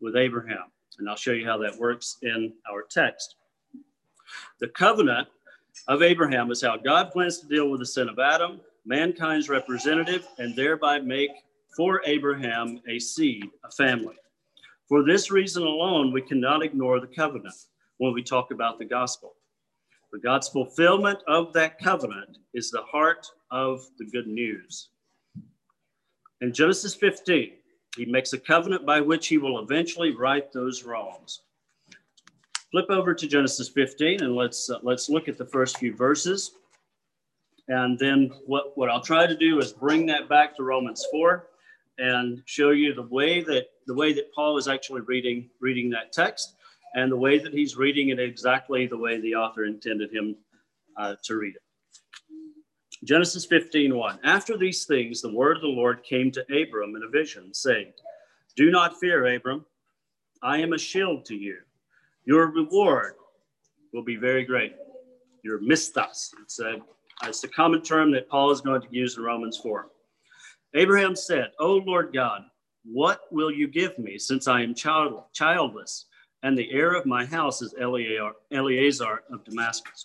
with 0.00 0.16
Abraham. 0.16 0.70
And 0.98 1.08
I'll 1.08 1.16
show 1.16 1.32
you 1.32 1.44
how 1.44 1.58
that 1.58 1.76
works 1.76 2.16
in 2.22 2.52
our 2.72 2.82
text. 2.88 3.36
The 4.60 4.68
covenant 4.68 5.28
of 5.88 6.02
Abraham 6.02 6.50
is 6.50 6.62
how 6.62 6.76
God 6.76 7.10
plans 7.10 7.38
to 7.40 7.46
deal 7.46 7.70
with 7.70 7.80
the 7.80 7.86
sin 7.86 8.08
of 8.08 8.18
Adam, 8.18 8.60
mankind's 8.84 9.48
representative, 9.48 10.26
and 10.38 10.54
thereby 10.54 11.00
make 11.00 11.30
for 11.76 12.02
Abraham 12.04 12.80
a 12.88 12.98
seed, 12.98 13.50
a 13.64 13.70
family. 13.70 14.16
For 14.88 15.04
this 15.04 15.30
reason 15.30 15.62
alone, 15.62 16.12
we 16.12 16.22
cannot 16.22 16.62
ignore 16.62 16.98
the 16.98 17.06
covenant 17.06 17.54
when 17.98 18.12
we 18.14 18.22
talk 18.22 18.50
about 18.50 18.78
the 18.78 18.84
gospel. 18.84 19.34
For 20.10 20.18
God's 20.18 20.48
fulfillment 20.48 21.18
of 21.28 21.52
that 21.52 21.78
covenant 21.78 22.38
is 22.54 22.70
the 22.70 22.82
heart 22.82 23.26
of 23.50 23.86
the 23.98 24.04
good 24.06 24.26
news. 24.26 24.88
In 26.40 26.52
Genesis 26.52 26.94
15, 26.94 27.52
he 27.96 28.06
makes 28.06 28.32
a 28.32 28.38
covenant 28.38 28.86
by 28.86 29.00
which 29.00 29.26
he 29.26 29.38
will 29.38 29.60
eventually 29.60 30.14
right 30.14 30.52
those 30.52 30.84
wrongs. 30.84 31.42
Flip 32.70 32.86
over 32.90 33.14
to 33.14 33.26
Genesis 33.26 33.68
15 33.68 34.22
and 34.22 34.36
let's 34.36 34.68
uh, 34.68 34.78
let's 34.82 35.08
look 35.08 35.26
at 35.26 35.38
the 35.38 35.44
first 35.44 35.78
few 35.78 35.94
verses. 35.96 36.52
And 37.68 37.98
then 37.98 38.30
what, 38.46 38.76
what 38.76 38.88
I'll 38.88 39.02
try 39.02 39.26
to 39.26 39.36
do 39.36 39.58
is 39.58 39.72
bring 39.72 40.06
that 40.06 40.28
back 40.28 40.56
to 40.56 40.62
Romans 40.62 41.04
4 41.10 41.46
and 41.98 42.42
show 42.46 42.70
you 42.70 42.94
the 42.94 43.02
way 43.02 43.42
that 43.42 43.66
the 43.86 43.94
way 43.94 44.12
that 44.12 44.32
Paul 44.34 44.58
is 44.58 44.68
actually 44.68 45.00
reading 45.02 45.50
reading 45.60 45.90
that 45.90 46.12
text 46.12 46.54
and 46.94 47.10
the 47.10 47.16
way 47.16 47.38
that 47.38 47.52
he's 47.52 47.76
reading 47.76 48.10
it 48.10 48.20
exactly 48.20 48.86
the 48.86 48.96
way 48.96 49.20
the 49.20 49.34
author 49.34 49.64
intended 49.64 50.12
him 50.12 50.36
uh, 50.96 51.16
to 51.24 51.36
read 51.36 51.56
it. 51.56 51.62
Genesis 53.08 53.46
15, 53.46 53.96
1. 53.96 54.18
After 54.22 54.58
these 54.58 54.84
things, 54.84 55.22
the 55.22 55.32
word 55.32 55.56
of 55.56 55.62
the 55.62 55.68
Lord 55.68 56.04
came 56.04 56.30
to 56.30 56.42
Abram 56.42 56.94
in 56.94 57.04
a 57.04 57.08
vision, 57.08 57.54
saying, 57.54 57.94
Do 58.54 58.70
not 58.70 59.00
fear, 59.00 59.34
Abram. 59.34 59.64
I 60.42 60.58
am 60.58 60.74
a 60.74 60.78
shield 60.78 61.24
to 61.24 61.34
you. 61.34 61.56
Your 62.26 62.48
reward 62.48 63.14
will 63.94 64.02
be 64.04 64.16
very 64.16 64.44
great. 64.44 64.74
Your 65.42 65.58
misthos. 65.58 66.28
It's 66.42 66.60
a, 66.60 66.82
it's 67.24 67.42
a 67.44 67.48
common 67.48 67.80
term 67.80 68.12
that 68.12 68.28
Paul 68.28 68.50
is 68.50 68.60
going 68.60 68.82
to 68.82 68.88
use 68.90 69.16
in 69.16 69.22
Romans 69.22 69.56
4. 69.56 69.88
Abraham 70.74 71.16
said, 71.16 71.52
O 71.58 71.76
Lord 71.76 72.12
God, 72.12 72.42
what 72.84 73.22
will 73.30 73.50
you 73.50 73.68
give 73.68 73.98
me 73.98 74.18
since 74.18 74.46
I 74.46 74.60
am 74.60 74.74
child, 74.74 75.22
childless, 75.32 76.04
and 76.42 76.58
the 76.58 76.70
heir 76.70 76.92
of 76.92 77.06
my 77.06 77.24
house 77.24 77.62
is 77.62 77.74
Eleazar 77.80 79.22
of 79.32 79.44
Damascus? 79.44 80.04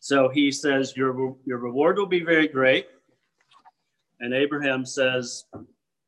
So 0.00 0.30
he 0.30 0.50
says, 0.50 0.96
your, 0.96 1.36
your 1.44 1.58
reward 1.58 1.98
will 1.98 2.06
be 2.06 2.24
very 2.24 2.48
great. 2.48 2.86
And 4.18 4.34
Abraham 4.34 4.84
says, 4.84 5.44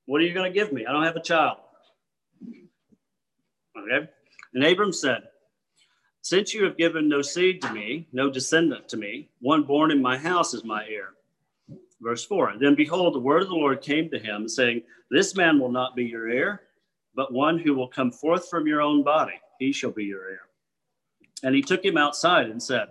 What 0.06 0.20
are 0.20 0.24
you 0.24 0.34
going 0.34 0.50
to 0.50 0.58
give 0.58 0.72
me? 0.72 0.86
I 0.86 0.92
don't 0.92 1.04
have 1.04 1.16
a 1.16 1.22
child. 1.22 1.58
Okay. 3.76 4.08
And 4.54 4.64
Abram 4.64 4.92
said, 4.92 5.22
Since 6.22 6.54
you 6.54 6.64
have 6.64 6.76
given 6.78 7.08
no 7.08 7.22
seed 7.22 7.60
to 7.62 7.72
me, 7.72 8.08
no 8.12 8.30
descendant 8.30 8.88
to 8.88 8.96
me, 8.96 9.30
one 9.40 9.62
born 9.62 9.90
in 9.90 10.00
my 10.00 10.16
house 10.16 10.54
is 10.54 10.64
my 10.64 10.86
heir. 10.88 11.10
Verse 12.00 12.24
4 12.24 12.50
And 12.50 12.60
then 12.60 12.74
behold, 12.74 13.14
the 13.14 13.20
word 13.20 13.42
of 13.42 13.48
the 13.48 13.54
Lord 13.54 13.82
came 13.82 14.10
to 14.10 14.18
him, 14.18 14.48
saying, 14.48 14.82
This 15.10 15.36
man 15.36 15.58
will 15.58 15.70
not 15.70 15.96
be 15.96 16.04
your 16.04 16.28
heir, 16.28 16.62
but 17.14 17.32
one 17.32 17.58
who 17.58 17.74
will 17.74 17.88
come 17.88 18.10
forth 18.10 18.48
from 18.48 18.66
your 18.66 18.80
own 18.80 19.02
body, 19.02 19.40
he 19.58 19.72
shall 19.72 19.90
be 19.90 20.04
your 20.04 20.28
heir. 20.28 20.40
And 21.42 21.54
he 21.54 21.62
took 21.62 21.84
him 21.84 21.96
outside 21.96 22.46
and 22.46 22.62
said, 22.62 22.88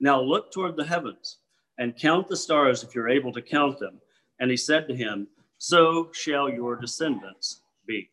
now 0.00 0.20
look 0.20 0.52
toward 0.52 0.76
the 0.76 0.84
heavens 0.84 1.38
and 1.78 1.96
count 1.96 2.28
the 2.28 2.36
stars 2.36 2.82
if 2.82 2.94
you're 2.94 3.08
able 3.08 3.32
to 3.32 3.42
count 3.42 3.78
them. 3.78 4.00
And 4.40 4.50
he 4.50 4.56
said 4.56 4.86
to 4.88 4.94
him, 4.94 5.26
So 5.58 6.10
shall 6.12 6.48
your 6.48 6.76
descendants 6.76 7.62
be. 7.86 8.10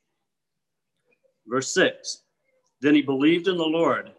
Verse 1.48 1.74
6 1.74 2.24
Then 2.82 2.95
he 2.95 3.02
believed 3.02 3.48
in 3.48 3.58
the 3.58 3.63
Lord, 3.63 4.12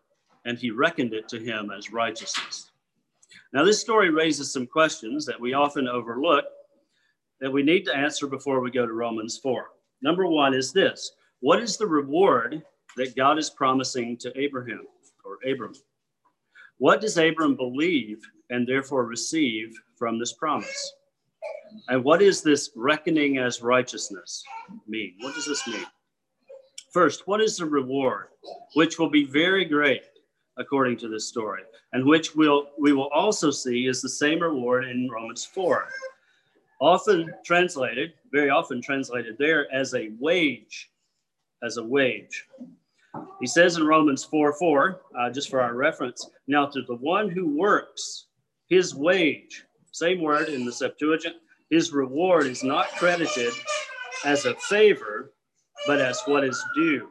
and 0.44 0.58
he 0.58 0.70
reckoned 0.70 1.14
it 1.14 1.28
to 1.28 1.38
him 1.38 1.70
as 1.70 1.92
righteousness. 1.92 2.70
Now, 3.52 3.64
this 3.64 3.80
story 3.80 4.10
raises 4.10 4.52
some 4.52 4.66
questions 4.66 5.24
that 5.26 5.40
we 5.40 5.54
often 5.54 5.88
overlook 5.88 6.44
that 7.40 7.52
we 7.52 7.62
need 7.62 7.84
to 7.84 7.96
answer 7.96 8.26
before 8.26 8.60
we 8.60 8.70
go 8.70 8.86
to 8.86 8.92
Romans 8.92 9.38
4. 9.38 9.66
Number 10.02 10.26
one 10.26 10.54
is 10.54 10.72
this 10.72 11.12
What 11.40 11.60
is 11.60 11.76
the 11.76 11.86
reward 11.86 12.62
that 12.96 13.16
God 13.16 13.38
is 13.38 13.50
promising 13.50 14.16
to 14.18 14.38
Abraham 14.38 14.86
or 15.24 15.38
Abram? 15.50 15.74
What 16.78 17.00
does 17.00 17.16
Abram 17.16 17.56
believe 17.56 18.20
and 18.50 18.66
therefore 18.66 19.06
receive 19.06 19.74
from 19.96 20.18
this 20.18 20.34
promise? 20.34 20.92
And 21.88 22.04
what 22.04 22.20
is 22.20 22.42
this 22.42 22.70
reckoning 22.76 23.38
as 23.38 23.62
righteousness 23.62 24.44
mean? 24.86 25.14
What 25.20 25.34
does 25.34 25.46
this 25.46 25.66
mean? 25.66 25.86
First, 26.92 27.26
what 27.26 27.40
is 27.40 27.56
the 27.56 27.66
reward, 27.66 28.28
which 28.74 28.98
will 28.98 29.10
be 29.10 29.24
very 29.24 29.64
great 29.64 30.02
according 30.58 30.96
to 30.98 31.08
this 31.08 31.28
story, 31.28 31.62
and 31.92 32.04
which 32.04 32.34
we'll, 32.34 32.68
we 32.78 32.92
will 32.92 33.08
also 33.08 33.50
see 33.50 33.86
is 33.86 34.00
the 34.00 34.08
same 34.08 34.40
reward 34.40 34.84
in 34.84 35.08
Romans 35.10 35.44
4. 35.44 35.88
Often 36.80 37.32
translated, 37.44 38.14
very 38.32 38.50
often 38.50 38.80
translated 38.82 39.36
there 39.38 39.70
as 39.74 39.94
a 39.94 40.10
wage, 40.18 40.90
as 41.62 41.78
a 41.78 41.84
wage. 41.84 42.46
He 43.40 43.46
says 43.46 43.76
in 43.76 43.86
Romans 43.86 44.24
4 44.24 44.54
4, 44.54 45.00
uh, 45.18 45.30
just 45.30 45.50
for 45.50 45.60
our 45.60 45.74
reference, 45.74 46.28
now 46.46 46.66
to 46.66 46.82
the 46.82 46.96
one 46.96 47.28
who 47.28 47.56
works, 47.56 48.26
his 48.68 48.94
wage, 48.94 49.64
same 49.92 50.20
word 50.20 50.48
in 50.48 50.64
the 50.64 50.72
Septuagint, 50.72 51.36
his 51.70 51.92
reward 51.92 52.46
is 52.46 52.62
not 52.62 52.88
credited 52.96 53.52
as 54.24 54.44
a 54.44 54.54
favor, 54.54 55.32
but 55.86 56.00
as 56.00 56.20
what 56.26 56.44
is 56.44 56.62
due. 56.74 57.08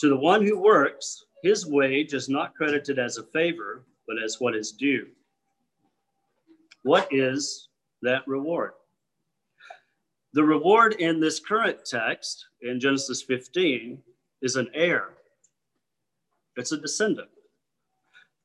To 0.00 0.08
the 0.08 0.16
one 0.16 0.44
who 0.44 0.60
works, 0.60 1.24
his 1.42 1.66
wage 1.66 2.14
is 2.14 2.28
not 2.28 2.54
credited 2.54 2.98
as 2.98 3.18
a 3.18 3.24
favor, 3.24 3.84
but 4.06 4.16
as 4.22 4.40
what 4.40 4.54
is 4.54 4.72
due. 4.72 5.06
What 6.82 7.08
is 7.10 7.68
that 8.02 8.26
reward? 8.26 8.72
The 10.32 10.42
reward 10.42 10.94
in 10.94 11.20
this 11.20 11.40
current 11.40 11.84
text 11.84 12.46
in 12.62 12.80
Genesis 12.80 13.22
15 13.22 14.02
is 14.42 14.56
an 14.56 14.68
heir, 14.74 15.10
it's 16.56 16.72
a 16.72 16.76
descendant 16.76 17.28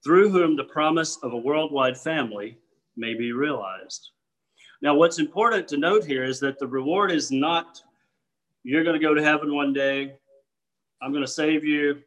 through 0.03 0.29
whom 0.29 0.55
the 0.55 0.63
promise 0.63 1.17
of 1.23 1.33
a 1.33 1.37
worldwide 1.37 1.97
family 1.97 2.57
may 2.95 3.13
be 3.13 3.33
realized. 3.33 4.11
Now, 4.81 4.95
what's 4.95 5.19
important 5.19 5.67
to 5.69 5.77
note 5.77 6.05
here 6.05 6.23
is 6.23 6.39
that 6.39 6.59
the 6.59 6.67
reward 6.67 7.11
is 7.11 7.31
not 7.31 7.81
you're 8.63 8.83
going 8.83 8.99
to 8.99 9.05
go 9.05 9.13
to 9.13 9.23
heaven 9.23 9.55
one 9.55 9.71
day, 9.71 10.13
I'm 11.01 11.11
going 11.11 11.23
to 11.23 11.31
save 11.31 11.63
you, 11.63 12.01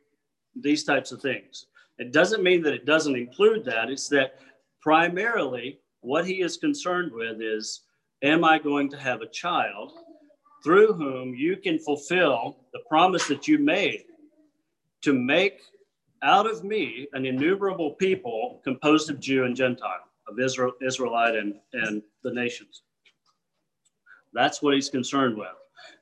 these 0.55 0.85
types 0.85 1.11
of 1.11 1.23
things. 1.23 1.67
It 1.99 2.13
doesn't 2.13 2.43
mean 2.43 2.63
that 2.63 2.75
it 2.75 2.85
doesn't 2.85 3.17
include 3.17 3.65
that. 3.65 3.89
It's 3.89 4.09
that 4.09 4.41
primarily 4.83 5.79
what 6.01 6.27
he 6.27 6.43
is 6.43 6.57
concerned 6.57 7.13
with 7.13 7.41
is 7.41 7.83
Am 8.23 8.45
I 8.45 8.59
going 8.59 8.91
to 8.91 8.99
have 8.99 9.23
a 9.23 9.27
child 9.27 9.93
through 10.63 10.93
whom 10.93 11.35
you 11.35 11.57
can 11.57 11.79
fulfill 11.79 12.57
the 12.73 12.81
promise 12.89 13.27
that 13.29 13.49
you 13.49 13.59
made 13.59 14.05
to 15.03 15.13
make 15.13 15.61
out 16.23 16.47
of 16.47 16.65
me 16.65 17.09
an 17.15 17.25
innumerable 17.25 17.93
people 17.93 18.61
composed 18.65 19.11
of 19.11 19.21
Jew 19.21 19.45
and 19.45 19.57
Gentile, 19.57 20.05
of 20.29 20.39
Israel, 20.39 20.73
Israelite 20.83 21.35
and, 21.35 21.55
and 21.73 22.03
the 22.23 22.33
nations? 22.33 22.83
That's 24.33 24.63
what 24.63 24.75
he's 24.75 24.91
concerned 24.91 25.37
with. 25.37 25.49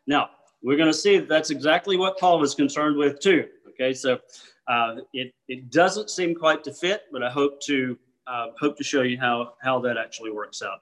Now, 0.07 0.31
we're 0.63 0.77
going 0.77 0.91
to 0.91 0.99
see 0.99 1.19
that 1.19 1.29
that's 1.29 1.51
exactly 1.51 1.97
what 1.97 2.19
Paul 2.19 2.41
was 2.41 2.55
concerned 2.55 2.97
with 2.97 3.21
too. 3.21 3.47
Okay, 3.69 3.95
so 3.95 4.19
uh, 4.67 4.97
it, 5.13 5.33
it 5.47 5.71
doesn't 5.71 6.11
seem 6.11 6.35
quite 6.35 6.65
to 6.65 6.73
fit, 6.73 7.03
but 7.13 7.23
I 7.23 7.31
hope 7.31 7.61
to 7.63 7.97
uh, 8.27 8.49
hope 8.61 8.77
to 8.77 8.85
show 8.85 9.03
you 9.03 9.19
how, 9.19 9.55
how 9.63 9.79
that 9.81 9.97
actually 9.97 10.31
works 10.31 10.63
out 10.63 10.81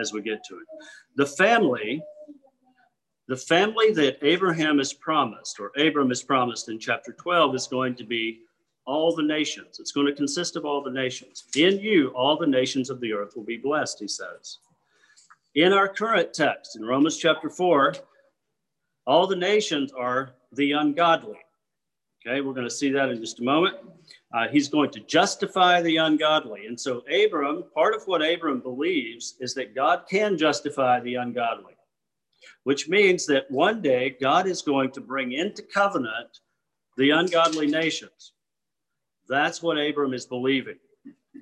as 0.00 0.12
we 0.12 0.22
get 0.22 0.42
to 0.44 0.54
it. 0.56 0.66
The 1.16 1.26
family, 1.26 2.02
the 3.30 3.36
family 3.36 3.92
that 3.92 4.18
Abraham 4.22 4.80
is 4.80 4.92
promised, 4.92 5.60
or 5.60 5.70
Abram 5.78 6.10
is 6.10 6.20
promised 6.20 6.68
in 6.68 6.80
chapter 6.80 7.12
12, 7.12 7.54
is 7.54 7.68
going 7.68 7.94
to 7.94 8.02
be 8.02 8.40
all 8.86 9.14
the 9.14 9.22
nations. 9.22 9.78
It's 9.78 9.92
going 9.92 10.08
to 10.08 10.12
consist 10.12 10.56
of 10.56 10.64
all 10.64 10.82
the 10.82 10.90
nations. 10.90 11.44
In 11.54 11.78
you, 11.78 12.08
all 12.08 12.36
the 12.36 12.48
nations 12.48 12.90
of 12.90 13.00
the 13.00 13.12
earth 13.12 13.36
will 13.36 13.44
be 13.44 13.56
blessed, 13.56 14.00
he 14.00 14.08
says. 14.08 14.58
In 15.54 15.72
our 15.72 15.86
current 15.86 16.34
text, 16.34 16.74
in 16.74 16.84
Romans 16.84 17.18
chapter 17.18 17.48
4, 17.48 17.94
all 19.06 19.28
the 19.28 19.36
nations 19.36 19.92
are 19.92 20.32
the 20.54 20.72
ungodly. 20.72 21.38
Okay, 22.26 22.40
we're 22.40 22.52
going 22.52 22.68
to 22.68 22.74
see 22.74 22.90
that 22.90 23.10
in 23.10 23.20
just 23.20 23.38
a 23.38 23.44
moment. 23.44 23.76
Uh, 24.34 24.48
he's 24.48 24.68
going 24.68 24.90
to 24.90 25.00
justify 25.00 25.80
the 25.80 25.98
ungodly. 25.98 26.66
And 26.66 26.78
so, 26.78 27.04
Abram, 27.08 27.62
part 27.74 27.94
of 27.94 28.02
what 28.08 28.22
Abram 28.22 28.58
believes 28.58 29.36
is 29.38 29.54
that 29.54 29.72
God 29.72 30.06
can 30.10 30.36
justify 30.36 30.98
the 30.98 31.14
ungodly, 31.14 31.74
which 32.64 32.88
means 32.88 33.26
that 33.26 33.50
one 33.50 33.82
day 33.82 34.16
God 34.20 34.46
is 34.46 34.62
going 34.62 34.90
to 34.92 35.00
bring 35.00 35.32
into 35.32 35.62
covenant 35.62 36.40
the 36.96 37.10
ungodly 37.10 37.66
nations. 37.66 38.32
That's 39.28 39.62
what 39.62 39.78
Abram 39.78 40.12
is 40.12 40.26
believing. 40.26 40.78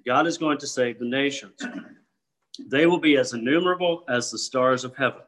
God 0.07 0.27
is 0.27 0.39
going 0.39 0.59
to 0.59 0.67
save 0.67 0.99
the 0.99 1.07
nations. 1.07 1.61
They 2.67 2.87
will 2.87 2.99
be 2.99 3.17
as 3.17 3.33
innumerable 3.33 4.05
as 4.09 4.31
the 4.31 4.39
stars 4.39 4.85
of 4.85 4.97
heaven. 4.97 5.23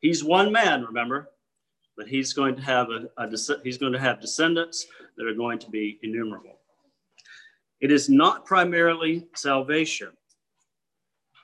He's 0.00 0.22
one 0.22 0.52
man, 0.52 0.84
remember, 0.84 1.30
but 1.96 2.06
he's 2.06 2.32
going 2.32 2.56
to 2.56 2.62
have 2.62 2.88
a, 2.90 3.08
a 3.16 3.28
he's 3.64 3.78
going 3.78 3.92
to 3.92 3.98
have 3.98 4.20
descendants 4.20 4.86
that 5.16 5.26
are 5.26 5.34
going 5.34 5.58
to 5.60 5.70
be 5.70 5.98
innumerable. 6.02 6.58
It 7.80 7.90
is 7.90 8.08
not 8.08 8.44
primarily 8.44 9.26
salvation. 9.34 10.10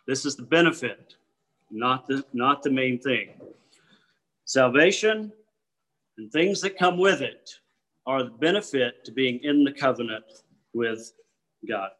This 0.06 0.24
is 0.24 0.36
the 0.36 0.42
benefit, 0.42 1.14
not 1.72 2.06
the, 2.06 2.24
not 2.32 2.62
the 2.62 2.70
main 2.70 2.98
thing. 2.98 3.30
Salvation 4.44 5.32
and 6.18 6.30
things 6.30 6.60
that 6.60 6.78
come 6.78 6.98
with 6.98 7.22
it 7.22 7.50
are 8.06 8.22
the 8.22 8.30
benefit 8.30 9.04
to 9.04 9.12
being 9.12 9.40
in 9.42 9.64
the 9.64 9.72
covenant 9.72 10.24
with 10.74 11.12
God. 11.68 11.90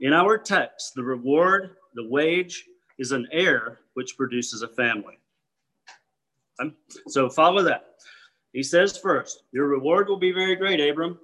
In 0.00 0.12
our 0.12 0.38
text, 0.38 0.94
the 0.94 1.02
reward, 1.02 1.76
the 1.94 2.08
wage, 2.08 2.64
is 2.98 3.12
an 3.12 3.28
heir 3.32 3.80
which 3.94 4.16
produces 4.16 4.62
a 4.62 4.68
family. 4.68 5.18
Um, 6.60 6.74
so 7.08 7.28
follow 7.28 7.62
that. 7.62 7.86
He 8.52 8.62
says 8.62 8.96
first, 8.96 9.44
Your 9.52 9.66
reward 9.66 10.08
will 10.08 10.18
be 10.18 10.32
very 10.32 10.56
great, 10.56 10.80
Abram. 10.80 11.18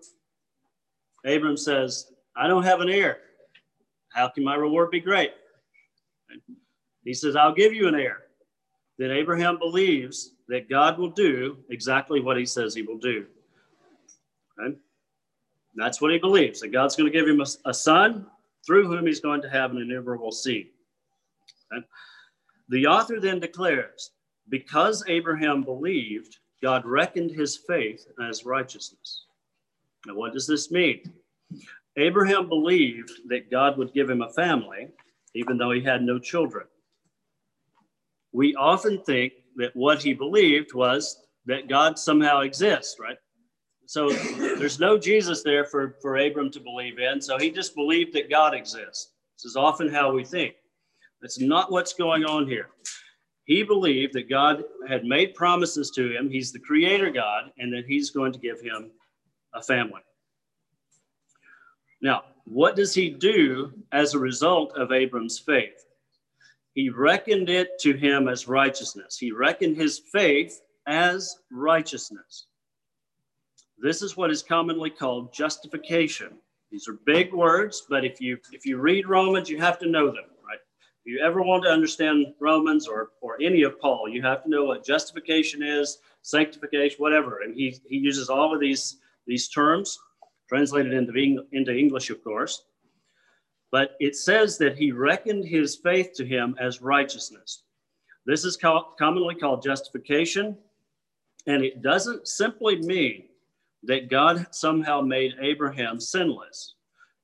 Abram 1.24 1.56
says, 1.56 2.12
I 2.36 2.46
don't 2.46 2.62
have 2.62 2.80
an 2.80 2.88
heir. 2.88 3.18
How 4.12 4.28
can 4.28 4.44
my 4.44 4.54
reward 4.54 4.90
be 4.90 5.00
great? 5.00 5.32
He 7.06 7.14
says, 7.14 7.36
I'll 7.36 7.54
give 7.54 7.72
you 7.72 7.86
an 7.86 7.94
heir. 7.94 8.24
Then 8.98 9.12
Abraham 9.12 9.58
believes 9.58 10.32
that 10.48 10.68
God 10.68 10.98
will 10.98 11.10
do 11.10 11.56
exactly 11.70 12.20
what 12.20 12.36
he 12.36 12.44
says 12.44 12.74
he 12.74 12.82
will 12.82 12.98
do. 12.98 13.26
Okay? 14.60 14.76
That's 15.76 16.00
what 16.00 16.10
he 16.10 16.18
believes, 16.18 16.60
that 16.60 16.72
God's 16.72 16.96
going 16.96 17.10
to 17.10 17.16
give 17.16 17.28
him 17.28 17.40
a, 17.40 17.46
a 17.68 17.72
son 17.72 18.26
through 18.66 18.88
whom 18.88 19.06
he's 19.06 19.20
going 19.20 19.40
to 19.42 19.48
have 19.48 19.70
an 19.70 19.78
innumerable 19.78 20.32
seed. 20.32 20.70
Okay? 21.72 21.86
The 22.70 22.86
author 22.86 23.20
then 23.20 23.38
declares, 23.38 24.10
because 24.48 25.04
Abraham 25.06 25.62
believed, 25.62 26.38
God 26.60 26.84
reckoned 26.84 27.30
his 27.30 27.56
faith 27.68 28.04
as 28.20 28.44
righteousness. 28.44 29.26
Now, 30.06 30.16
what 30.16 30.32
does 30.32 30.48
this 30.48 30.72
mean? 30.72 31.02
Abraham 31.96 32.48
believed 32.48 33.12
that 33.28 33.48
God 33.48 33.78
would 33.78 33.94
give 33.94 34.10
him 34.10 34.22
a 34.22 34.32
family, 34.32 34.88
even 35.36 35.56
though 35.56 35.70
he 35.70 35.82
had 35.82 36.02
no 36.02 36.18
children. 36.18 36.66
We 38.36 38.54
often 38.56 39.02
think 39.02 39.32
that 39.56 39.74
what 39.74 40.02
he 40.02 40.12
believed 40.12 40.74
was 40.74 41.24
that 41.46 41.70
God 41.70 41.98
somehow 41.98 42.40
exists, 42.40 42.96
right? 43.00 43.16
So 43.86 44.10
there's 44.10 44.78
no 44.78 44.98
Jesus 44.98 45.42
there 45.42 45.64
for, 45.64 45.96
for 46.02 46.18
Abram 46.18 46.50
to 46.50 46.60
believe 46.60 46.98
in. 46.98 47.18
So 47.22 47.38
he 47.38 47.50
just 47.50 47.74
believed 47.74 48.12
that 48.12 48.28
God 48.28 48.52
exists. 48.52 49.12
This 49.38 49.46
is 49.46 49.56
often 49.56 49.88
how 49.88 50.12
we 50.12 50.22
think. 50.22 50.54
That's 51.22 51.40
not 51.40 51.72
what's 51.72 51.94
going 51.94 52.26
on 52.26 52.46
here. 52.46 52.68
He 53.46 53.62
believed 53.62 54.12
that 54.12 54.28
God 54.28 54.64
had 54.86 55.06
made 55.06 55.34
promises 55.34 55.90
to 55.92 56.14
him. 56.14 56.28
He's 56.28 56.52
the 56.52 56.58
creator 56.58 57.10
God, 57.10 57.52
and 57.56 57.72
that 57.72 57.86
he's 57.86 58.10
going 58.10 58.32
to 58.34 58.38
give 58.38 58.60
him 58.60 58.90
a 59.54 59.62
family. 59.62 60.02
Now, 62.02 62.24
what 62.44 62.76
does 62.76 62.92
he 62.92 63.08
do 63.08 63.72
as 63.92 64.12
a 64.12 64.18
result 64.18 64.76
of 64.76 64.92
Abram's 64.92 65.38
faith? 65.38 65.85
He 66.76 66.90
reckoned 66.90 67.48
it 67.48 67.78
to 67.80 67.94
him 67.94 68.28
as 68.28 68.48
righteousness. 68.48 69.16
He 69.16 69.32
reckoned 69.32 69.78
his 69.78 70.02
faith 70.12 70.60
as 70.86 71.34
righteousness. 71.50 72.48
This 73.78 74.02
is 74.02 74.14
what 74.14 74.30
is 74.30 74.42
commonly 74.42 74.90
called 74.90 75.32
justification. 75.32 76.36
These 76.70 76.86
are 76.86 76.98
big 77.06 77.32
words, 77.32 77.86
but 77.88 78.04
if 78.04 78.20
you 78.20 78.36
if 78.52 78.66
you 78.66 78.76
read 78.76 79.08
Romans, 79.08 79.48
you 79.48 79.58
have 79.58 79.78
to 79.78 79.88
know 79.88 80.08
them, 80.08 80.26
right? 80.46 80.58
If 81.02 81.12
you 81.12 81.20
ever 81.24 81.40
want 81.40 81.64
to 81.64 81.70
understand 81.70 82.34
Romans 82.40 82.86
or 82.86 83.08
or 83.22 83.38
any 83.40 83.62
of 83.62 83.80
Paul, 83.80 84.10
you 84.10 84.20
have 84.20 84.44
to 84.44 84.50
know 84.50 84.64
what 84.64 84.84
justification 84.84 85.62
is, 85.62 85.96
sanctification, 86.20 86.98
whatever. 86.98 87.40
And 87.40 87.54
he 87.54 87.80
he 87.88 87.96
uses 87.96 88.28
all 88.28 88.52
of 88.52 88.60
these 88.60 88.98
these 89.26 89.48
terms 89.48 89.98
translated 90.46 90.92
into, 90.92 91.42
into 91.52 91.74
English, 91.74 92.10
of 92.10 92.22
course. 92.22 92.64
But 93.76 93.94
it 94.00 94.16
says 94.16 94.56
that 94.56 94.78
he 94.78 94.90
reckoned 94.90 95.44
his 95.44 95.76
faith 95.76 96.12
to 96.14 96.24
him 96.24 96.56
as 96.58 96.80
righteousness. 96.80 97.64
This 98.24 98.42
is 98.42 98.56
commonly 98.56 99.34
called 99.34 99.62
justification. 99.62 100.56
And 101.46 101.62
it 101.62 101.82
doesn't 101.82 102.26
simply 102.26 102.80
mean 102.80 103.24
that 103.82 104.08
God 104.08 104.46
somehow 104.50 105.02
made 105.02 105.34
Abraham 105.42 106.00
sinless, 106.00 106.76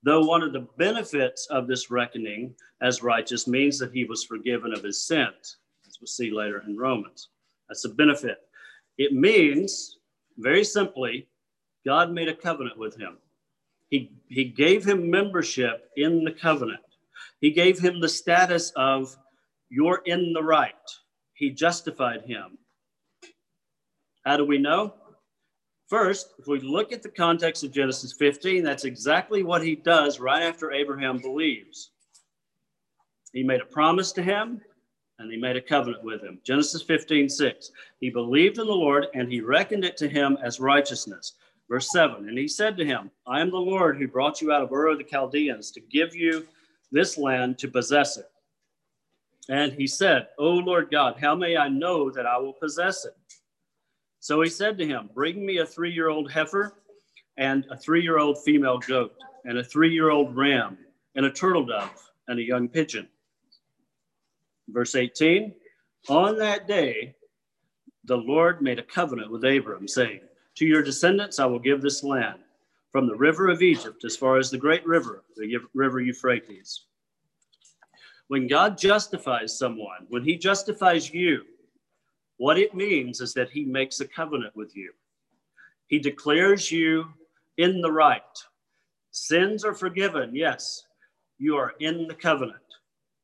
though 0.03 0.27
one 0.27 0.43
of 0.43 0.53
the 0.53 0.69
benefits 0.77 1.47
of 1.47 1.67
this 1.67 1.91
reckoning 1.91 2.55
as 2.83 3.03
righteous 3.03 3.49
means 3.49 3.79
that 3.79 3.95
he 3.95 4.05
was 4.05 4.25
forgiven 4.25 4.75
of 4.75 4.83
his 4.83 5.07
sins, 5.07 5.57
as 5.88 5.97
we'll 6.03 6.07
see 6.07 6.31
later 6.31 6.62
in 6.67 6.77
Romans. 6.77 7.31
That's 7.71 7.87
a 7.87 7.88
benefit. 7.88 8.41
It 8.99 9.15
means, 9.15 9.97
very 10.37 10.65
simply, 10.65 11.29
God 11.87 12.12
made 12.12 12.29
a 12.29 12.37
covenant 12.37 12.77
with 12.77 12.95
him. 13.01 13.17
He, 13.93 14.11
he 14.29 14.45
gave 14.45 14.87
him 14.87 15.11
membership 15.11 15.91
in 15.99 16.25
the 16.25 16.33
covenant. 16.33 16.81
He 17.43 17.51
gave 17.51 17.79
him 17.79 18.01
the 18.01 18.09
status 18.09 18.73
of, 18.75 19.15
you're 19.69 20.01
in 20.07 20.33
the 20.33 20.43
right. 20.43 20.73
He 21.35 21.51
justified 21.51 22.23
him. 22.23 22.57
How 24.25 24.39
do 24.39 24.47
we 24.47 24.57
know? 24.57 24.95
First, 25.89 26.33
if 26.39 26.47
we 26.47 26.59
look 26.61 26.91
at 26.91 27.03
the 27.03 27.11
context 27.11 27.65
of 27.65 27.73
Genesis 27.73 28.15
15, 28.15 28.65
that's 28.65 28.87
exactly 28.87 29.43
what 29.43 29.63
he 29.63 29.77
does 29.77 30.19
right 30.19 30.43
after 30.43 30.73
Abraham 30.73 31.19
believes. 31.19 31.91
He 33.35 33.43
made 33.43 33.61
a 33.61 33.67
promise 33.67 34.11
to 34.13 34.23
him 34.23 34.63
and 35.19 35.31
he 35.31 35.37
made 35.37 35.57
a 35.57 35.61
covenant 35.61 36.03
with 36.03 36.23
him. 36.23 36.41
Genesis 36.45 36.81
15, 36.81 37.29
6. 37.29 37.73
He 38.01 38.09
believed 38.09 38.57
in 38.57 38.67
the 38.67 38.73
Lord 38.73 39.09
and 39.13 39.31
he 39.31 39.43
reckoned 39.43 39.85
it 39.85 39.99
to 39.99 40.09
him 40.09 40.39
as 40.43 40.61
righteousness. 40.61 41.35
Verse 41.73 41.91
7 41.91 42.29
And 42.29 42.37
he 42.37 42.49
said 42.49 42.77
to 42.77 42.85
him, 42.85 43.11
I 43.27 43.41
am 43.41 43.51
the 43.51 43.57
Lord 43.57 43.97
who 43.97 44.07
brought 44.07 44.43
you 44.43 44.53
out 44.53 44.63
of 44.63 44.71
Ur 44.71 44.89
of 44.89 44.99
the 44.99 45.05
Chaldeans 45.05 45.71
to 45.71 45.81
give 45.81 46.15
you 46.15 46.47
this 46.91 47.17
land 47.17 47.57
to 47.61 47.69
possess 47.69 48.19
it. 48.19 48.31
And 49.49 49.73
he 49.73 49.87
said, 49.87 50.29
O 50.39 50.51
Lord 50.51 50.91
God, 50.91 51.17
how 51.19 51.35
may 51.35 51.57
I 51.57 51.69
know 51.69 52.11
that 52.11 52.27
I 52.27 52.37
will 52.37 52.53
possess 52.53 53.07
it? 53.07 53.17
So 54.21 54.43
he 54.43 54.51
said 54.51 54.77
to 54.77 54.87
him, 54.87 55.09
Bring 55.15 55.47
me 55.47 55.61
a 55.61 55.67
three 55.67 55.91
year 55.91 56.11
old 56.11 56.31
heifer 56.31 56.75
and 57.39 57.65
a 57.71 57.77
three 57.79 58.03
year 58.03 58.19
old 58.19 58.45
female 58.45 58.77
goat 58.77 59.15
and 59.47 59.57
a 59.57 59.65
three 59.65 59.95
year 59.95 60.11
old 60.11 60.37
ram 60.37 60.77
and 61.15 61.25
a 61.25 61.31
turtle 61.31 61.65
dove 61.65 62.11
and 62.29 62.39
a 62.39 62.43
young 62.43 62.69
pigeon. 62.69 63.09
Verse 64.69 64.95
18 64.95 65.55
On 66.11 66.37
that 66.37 66.69
day, 66.69 67.15
the 68.05 68.19
Lord 68.19 68.61
made 68.61 68.79
a 68.79 68.83
covenant 68.83 69.31
with 69.31 69.43
Abram, 69.47 69.89
saying, 69.89 70.21
To 70.57 70.67
your 70.67 70.83
descendants 70.83 71.38
I 71.38 71.47
will 71.47 71.59
give 71.59 71.81
this 71.81 72.05
land, 72.05 72.41
from 72.91 73.07
the 73.07 73.17
river 73.17 73.49
of 73.49 73.62
Egypt 73.62 74.05
as 74.05 74.17
far 74.17 74.37
as 74.37 74.51
the 74.51 74.59
great 74.59 74.87
river, 74.87 75.25
the 75.37 75.59
river 75.75 76.01
Euphrates. 76.01 76.85
When 78.29 78.47
God 78.47 78.79
justifies 78.79 79.59
someone, 79.59 80.07
when 80.09 80.23
he 80.23 80.37
justifies 80.37 81.12
you, 81.12 81.43
what 82.37 82.59
it 82.59 82.75
means 82.75 83.21
is 83.21 83.35
that 83.35 83.51
he 83.51 83.65
makes 83.65 84.01
a 84.01 84.09
covenant 84.09 84.55
with 84.57 84.77
you. 84.77 84.93
He 85.87 85.99
declares 85.99 86.71
you 86.71 87.07
in 87.59 87.81
the 87.81 87.93
right. 87.93 88.23
Sins 89.11 89.65
are 89.65 89.75
forgiven, 89.75 90.35
yes. 90.35 90.85
You 91.38 91.57
are 91.57 91.75
in 91.81 92.07
the 92.07 92.15
covenant. 92.15 92.57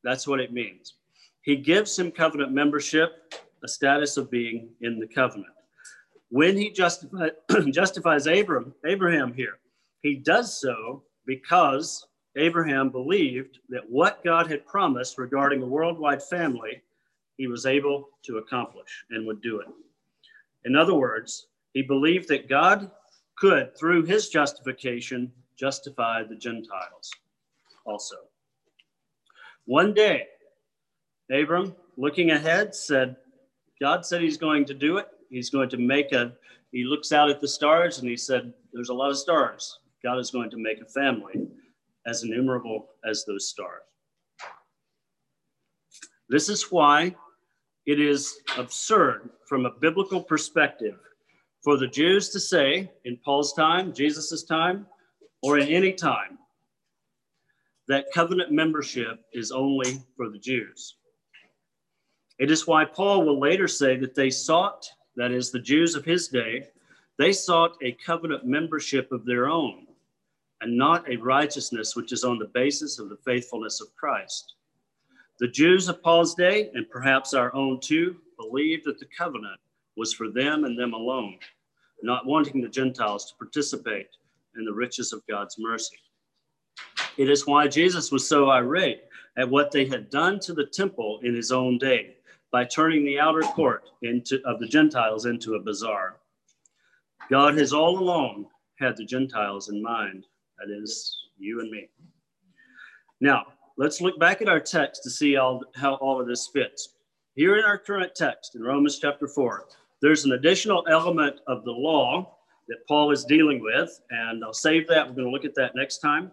That's 0.04 0.26
what 0.26 0.40
it 0.40 0.52
means. 0.52 0.94
He 1.42 1.56
gives 1.56 1.98
him 1.98 2.10
covenant 2.10 2.52
membership, 2.52 3.34
a 3.64 3.68
status 3.68 4.16
of 4.16 4.30
being 4.30 4.68
in 4.82 4.98
the 4.98 5.06
covenant. 5.06 5.54
When 6.30 6.56
he 6.56 6.70
justify, 6.70 7.28
justifies 7.70 8.26
Abram, 8.26 8.74
Abraham 8.86 9.32
here, 9.32 9.58
he 10.02 10.16
does 10.16 10.60
so 10.60 11.02
because 11.26 12.06
Abraham 12.36 12.90
believed 12.90 13.58
that 13.68 13.88
what 13.88 14.22
God 14.24 14.50
had 14.50 14.66
promised 14.66 15.18
regarding 15.18 15.62
a 15.62 15.66
worldwide 15.66 16.22
family, 16.22 16.82
he 17.36 17.46
was 17.46 17.66
able 17.66 18.10
to 18.24 18.38
accomplish 18.38 19.04
and 19.10 19.26
would 19.26 19.40
do 19.40 19.60
it. 19.60 19.68
In 20.64 20.76
other 20.76 20.94
words, 20.94 21.46
he 21.72 21.82
believed 21.82 22.28
that 22.28 22.48
God 22.48 22.90
could, 23.36 23.76
through 23.76 24.04
his 24.04 24.28
justification, 24.28 25.32
justify 25.56 26.22
the 26.22 26.36
Gentiles 26.36 27.10
also. 27.84 28.16
One 29.64 29.94
day, 29.94 30.26
Abram, 31.30 31.74
looking 31.96 32.30
ahead, 32.30 32.74
said, 32.74 33.16
God 33.80 34.04
said 34.04 34.22
he's 34.22 34.36
going 34.36 34.64
to 34.66 34.74
do 34.74 34.98
it. 34.98 35.08
He's 35.30 35.50
going 35.50 35.68
to 35.70 35.76
make 35.76 36.12
a, 36.12 36.32
he 36.72 36.84
looks 36.84 37.12
out 37.12 37.30
at 37.30 37.40
the 37.40 37.48
stars 37.48 37.98
and 37.98 38.08
he 38.08 38.16
said, 38.16 38.52
There's 38.72 38.88
a 38.88 38.94
lot 38.94 39.10
of 39.10 39.18
stars. 39.18 39.78
God 40.02 40.18
is 40.18 40.30
going 40.30 40.50
to 40.50 40.56
make 40.56 40.80
a 40.80 40.86
family 40.86 41.48
as 42.06 42.22
innumerable 42.22 42.88
as 43.08 43.24
those 43.24 43.48
stars. 43.48 43.82
This 46.28 46.48
is 46.48 46.70
why 46.70 47.14
it 47.86 48.00
is 48.00 48.40
absurd 48.58 49.30
from 49.46 49.64
a 49.64 49.70
biblical 49.80 50.22
perspective 50.22 50.98
for 51.64 51.76
the 51.76 51.88
Jews 51.88 52.28
to 52.30 52.40
say 52.40 52.90
in 53.04 53.18
Paul's 53.24 53.54
time, 53.54 53.92
Jesus' 53.92 54.44
time, 54.44 54.86
or 55.42 55.58
in 55.58 55.68
any 55.68 55.92
time, 55.92 56.38
that 57.88 58.12
covenant 58.12 58.52
membership 58.52 59.24
is 59.32 59.50
only 59.50 60.02
for 60.16 60.28
the 60.28 60.38
Jews. 60.38 60.96
It 62.38 62.50
is 62.50 62.66
why 62.66 62.84
Paul 62.84 63.24
will 63.24 63.40
later 63.40 63.66
say 63.66 63.96
that 63.96 64.14
they 64.14 64.30
sought, 64.30 64.86
that 65.18 65.32
is, 65.32 65.50
the 65.50 65.58
Jews 65.58 65.94
of 65.94 66.04
his 66.04 66.28
day, 66.28 66.68
they 67.18 67.32
sought 67.32 67.76
a 67.82 67.92
covenant 67.92 68.46
membership 68.46 69.10
of 69.10 69.24
their 69.24 69.48
own 69.48 69.86
and 70.60 70.76
not 70.76 71.08
a 71.08 71.16
righteousness 71.16 71.96
which 71.96 72.12
is 72.12 72.24
on 72.24 72.38
the 72.38 72.50
basis 72.54 72.98
of 72.98 73.08
the 73.08 73.18
faithfulness 73.24 73.80
of 73.80 73.94
Christ. 73.96 74.54
The 75.40 75.48
Jews 75.48 75.88
of 75.88 76.02
Paul's 76.02 76.34
day, 76.34 76.70
and 76.74 76.88
perhaps 76.90 77.34
our 77.34 77.54
own 77.54 77.80
too, 77.80 78.16
believed 78.38 78.84
that 78.86 78.98
the 78.98 79.08
covenant 79.16 79.60
was 79.96 80.12
for 80.12 80.30
them 80.30 80.64
and 80.64 80.78
them 80.78 80.94
alone, 80.94 81.38
not 82.02 82.26
wanting 82.26 82.60
the 82.60 82.68
Gentiles 82.68 83.26
to 83.26 83.36
participate 83.36 84.08
in 84.56 84.64
the 84.64 84.72
riches 84.72 85.12
of 85.12 85.26
God's 85.28 85.56
mercy. 85.58 85.96
It 87.16 87.28
is 87.28 87.46
why 87.46 87.66
Jesus 87.66 88.12
was 88.12 88.28
so 88.28 88.50
irate 88.50 89.02
at 89.36 89.48
what 89.48 89.72
they 89.72 89.86
had 89.86 90.10
done 90.10 90.38
to 90.40 90.54
the 90.54 90.66
temple 90.66 91.20
in 91.22 91.34
his 91.34 91.50
own 91.50 91.78
day 91.78 92.17
by 92.50 92.64
turning 92.64 93.04
the 93.04 93.18
outer 93.18 93.42
court 93.42 93.84
into, 94.02 94.40
of 94.44 94.58
the 94.60 94.66
Gentiles 94.66 95.26
into 95.26 95.54
a 95.54 95.60
bazaar. 95.60 96.16
God 97.30 97.58
has 97.58 97.72
all 97.72 97.98
along 97.98 98.46
had 98.78 98.96
the 98.96 99.04
Gentiles 99.04 99.68
in 99.68 99.82
mind. 99.82 100.24
That 100.58 100.72
is 100.74 101.16
you 101.38 101.60
and 101.60 101.70
me. 101.70 101.88
Now, 103.20 103.46
let's 103.76 104.00
look 104.00 104.18
back 104.18 104.40
at 104.40 104.48
our 104.48 104.60
text 104.60 105.02
to 105.02 105.10
see 105.10 105.36
all, 105.36 105.62
how 105.74 105.94
all 105.94 106.20
of 106.20 106.26
this 106.26 106.48
fits. 106.48 106.94
Here 107.34 107.58
in 107.58 107.64
our 107.64 107.78
current 107.78 108.14
text 108.14 108.54
in 108.54 108.62
Romans 108.62 108.98
chapter 108.98 109.28
4, 109.28 109.66
there's 110.00 110.24
an 110.24 110.32
additional 110.32 110.86
element 110.88 111.40
of 111.46 111.64
the 111.64 111.72
law 111.72 112.36
that 112.68 112.86
Paul 112.86 113.10
is 113.10 113.24
dealing 113.24 113.60
with, 113.60 114.00
and 114.10 114.44
I'll 114.44 114.52
save 114.52 114.86
that. 114.88 115.06
We're 115.06 115.14
going 115.14 115.26
to 115.26 115.32
look 115.32 115.44
at 115.44 115.54
that 115.56 115.74
next 115.74 115.98
time. 115.98 116.30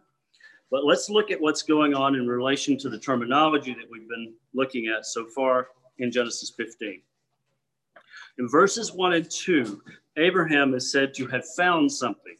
But 0.71 0.85
let's 0.85 1.09
look 1.09 1.31
at 1.31 1.39
what's 1.39 1.61
going 1.61 1.93
on 1.93 2.15
in 2.15 2.27
relation 2.27 2.77
to 2.79 2.89
the 2.89 2.99
terminology 2.99 3.73
that 3.73 3.89
we've 3.89 4.09
been 4.09 4.33
looking 4.53 4.87
at 4.87 5.05
so 5.05 5.25
far 5.27 5.67
in 5.99 6.11
Genesis 6.11 6.51
15. 6.55 7.01
In 8.37 8.49
verses 8.49 8.91
1 8.91 9.13
and 9.13 9.31
2, 9.31 9.81
Abraham 10.17 10.73
is 10.73 10.91
said 10.91 11.13
to 11.15 11.27
have 11.27 11.45
found 11.55 11.91
something. 11.91 12.35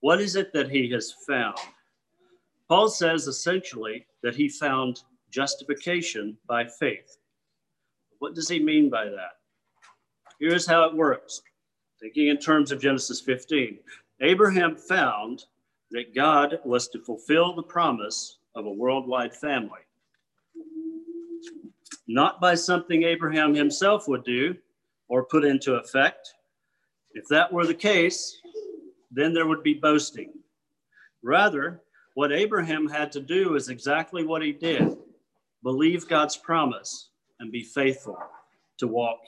What 0.00 0.20
is 0.20 0.36
it 0.36 0.52
that 0.52 0.70
he 0.70 0.90
has 0.90 1.14
found? 1.26 1.58
Paul 2.68 2.88
says 2.88 3.26
essentially 3.26 4.06
that 4.22 4.34
he 4.34 4.48
found 4.48 5.02
justification 5.30 6.36
by 6.46 6.66
faith. 6.66 7.18
What 8.18 8.34
does 8.34 8.48
he 8.48 8.58
mean 8.58 8.90
by 8.90 9.04
that? 9.06 9.38
Here's 10.40 10.66
how 10.66 10.84
it 10.84 10.94
works. 10.94 11.42
Thinking 12.00 12.28
in 12.28 12.38
terms 12.38 12.70
of 12.70 12.80
Genesis 12.80 13.20
15, 13.20 13.78
Abraham 14.20 14.76
found 14.76 15.44
that 15.90 16.14
God 16.14 16.58
was 16.64 16.88
to 16.88 17.00
fulfill 17.00 17.54
the 17.54 17.62
promise 17.62 18.38
of 18.54 18.66
a 18.66 18.70
worldwide 18.70 19.34
family. 19.34 19.80
Not 22.08 22.40
by 22.40 22.54
something 22.54 23.02
Abraham 23.02 23.54
himself 23.54 24.08
would 24.08 24.24
do 24.24 24.56
or 25.08 25.24
put 25.24 25.44
into 25.44 25.74
effect. 25.74 26.34
If 27.12 27.28
that 27.28 27.52
were 27.52 27.66
the 27.66 27.74
case, 27.74 28.40
then 29.10 29.32
there 29.32 29.46
would 29.46 29.62
be 29.62 29.74
boasting. 29.74 30.32
Rather, 31.22 31.82
what 32.14 32.32
Abraham 32.32 32.88
had 32.88 33.12
to 33.12 33.20
do 33.20 33.54
is 33.54 33.68
exactly 33.68 34.24
what 34.24 34.42
he 34.42 34.52
did 34.52 34.96
believe 35.62 36.08
God's 36.08 36.36
promise 36.36 37.10
and 37.40 37.52
be 37.52 37.62
faithful 37.62 38.18
to 38.78 38.86
walk 38.86 39.20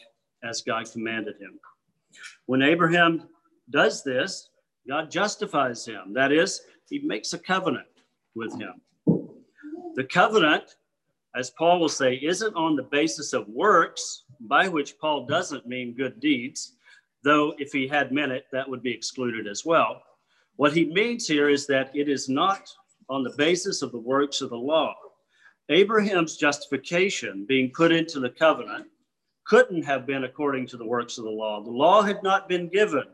as 0.43 0.62
God 0.62 0.90
commanded 0.90 1.37
him. 1.37 1.59
When 2.47 2.62
Abraham 2.62 3.29
does 3.71 4.03
this, 4.03 4.49
God 4.88 5.11
justifies 5.11 5.85
him. 5.85 6.12
That 6.12 6.33
is, 6.33 6.62
he 6.88 7.01
makes 7.01 7.33
a 7.33 7.38
covenant 7.38 7.87
with 8.35 8.59
him. 8.59 8.81
The 9.95 10.05
covenant, 10.05 10.77
as 11.35 11.51
Paul 11.51 11.81
will 11.81 11.88
say, 11.88 12.14
isn't 12.14 12.55
on 12.57 12.77
the 12.77 12.83
basis 12.83 13.33
of 13.33 13.48
works, 13.48 14.25
by 14.40 14.69
which 14.69 14.98
Paul 14.98 15.27
doesn't 15.27 15.67
mean 15.67 15.94
good 15.96 16.19
deeds 16.21 16.75
though 17.23 17.54
if 17.59 17.73
he 17.73 17.87
had 17.87 18.13
meant 18.13 18.33
it, 18.33 18.46
that 18.52 18.69
would 18.69 18.83
be 18.83 18.92
excluded 18.92 19.46
as 19.46 19.65
well. 19.65 20.02
What 20.57 20.73
he 20.73 20.87
means 20.87 21.27
here 21.27 21.48
is 21.48 21.67
that 21.67 21.90
it 21.94 22.09
is 22.09 22.29
not 22.29 22.69
on 23.09 23.23
the 23.23 23.35
basis 23.37 23.83
of 23.83 23.92
the 23.92 23.98
works 23.98 24.40
of 24.40 24.50
the 24.50 24.57
law. 24.57 24.94
Abraham's 25.69 26.37
justification 26.37 27.44
being 27.48 27.71
put 27.75 27.92
into 27.92 28.21
the 28.21 28.31
covenant 28.31 28.87
couldn't 29.46 29.83
have 29.83 30.07
been 30.07 30.25
according 30.25 30.67
to 30.69 30.77
the 30.77 30.85
works 30.85 31.19
of 31.19 31.25
the 31.25 31.31
law. 31.31 31.63
The 31.63 31.71
law 31.71 32.02
had 32.02 32.23
not 32.23 32.48
been 32.48 32.69
given 32.69 33.04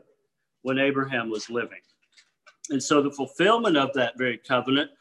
when 0.61 0.77
Abraham 0.77 1.29
was 1.29 1.49
living. 1.49 1.79
And 2.69 2.81
so 2.81 3.01
the 3.01 3.11
fulfillment 3.11 3.77
of 3.77 3.93
that 3.93 4.17
very 4.17 4.37
covenant 4.37 4.91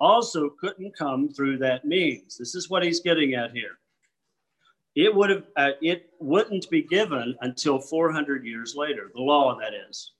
also 0.00 0.50
couldn't 0.50 0.96
come 0.96 1.28
through 1.28 1.58
that 1.58 1.84
means. 1.84 2.36
This 2.36 2.54
is 2.54 2.68
what 2.68 2.82
he's 2.82 3.00
getting 3.00 3.34
at 3.34 3.52
here. 3.52 3.78
It 4.94 5.14
would 5.14 5.30
have 5.30 5.44
uh, 5.56 5.70
it 5.82 6.10
wouldn't 6.20 6.70
be 6.70 6.82
given 6.82 7.36
until 7.40 7.78
400 7.78 8.44
years 8.44 8.74
later 8.76 9.10
the 9.14 9.22
law 9.22 9.58
that 9.58 9.72
is. 9.88 10.12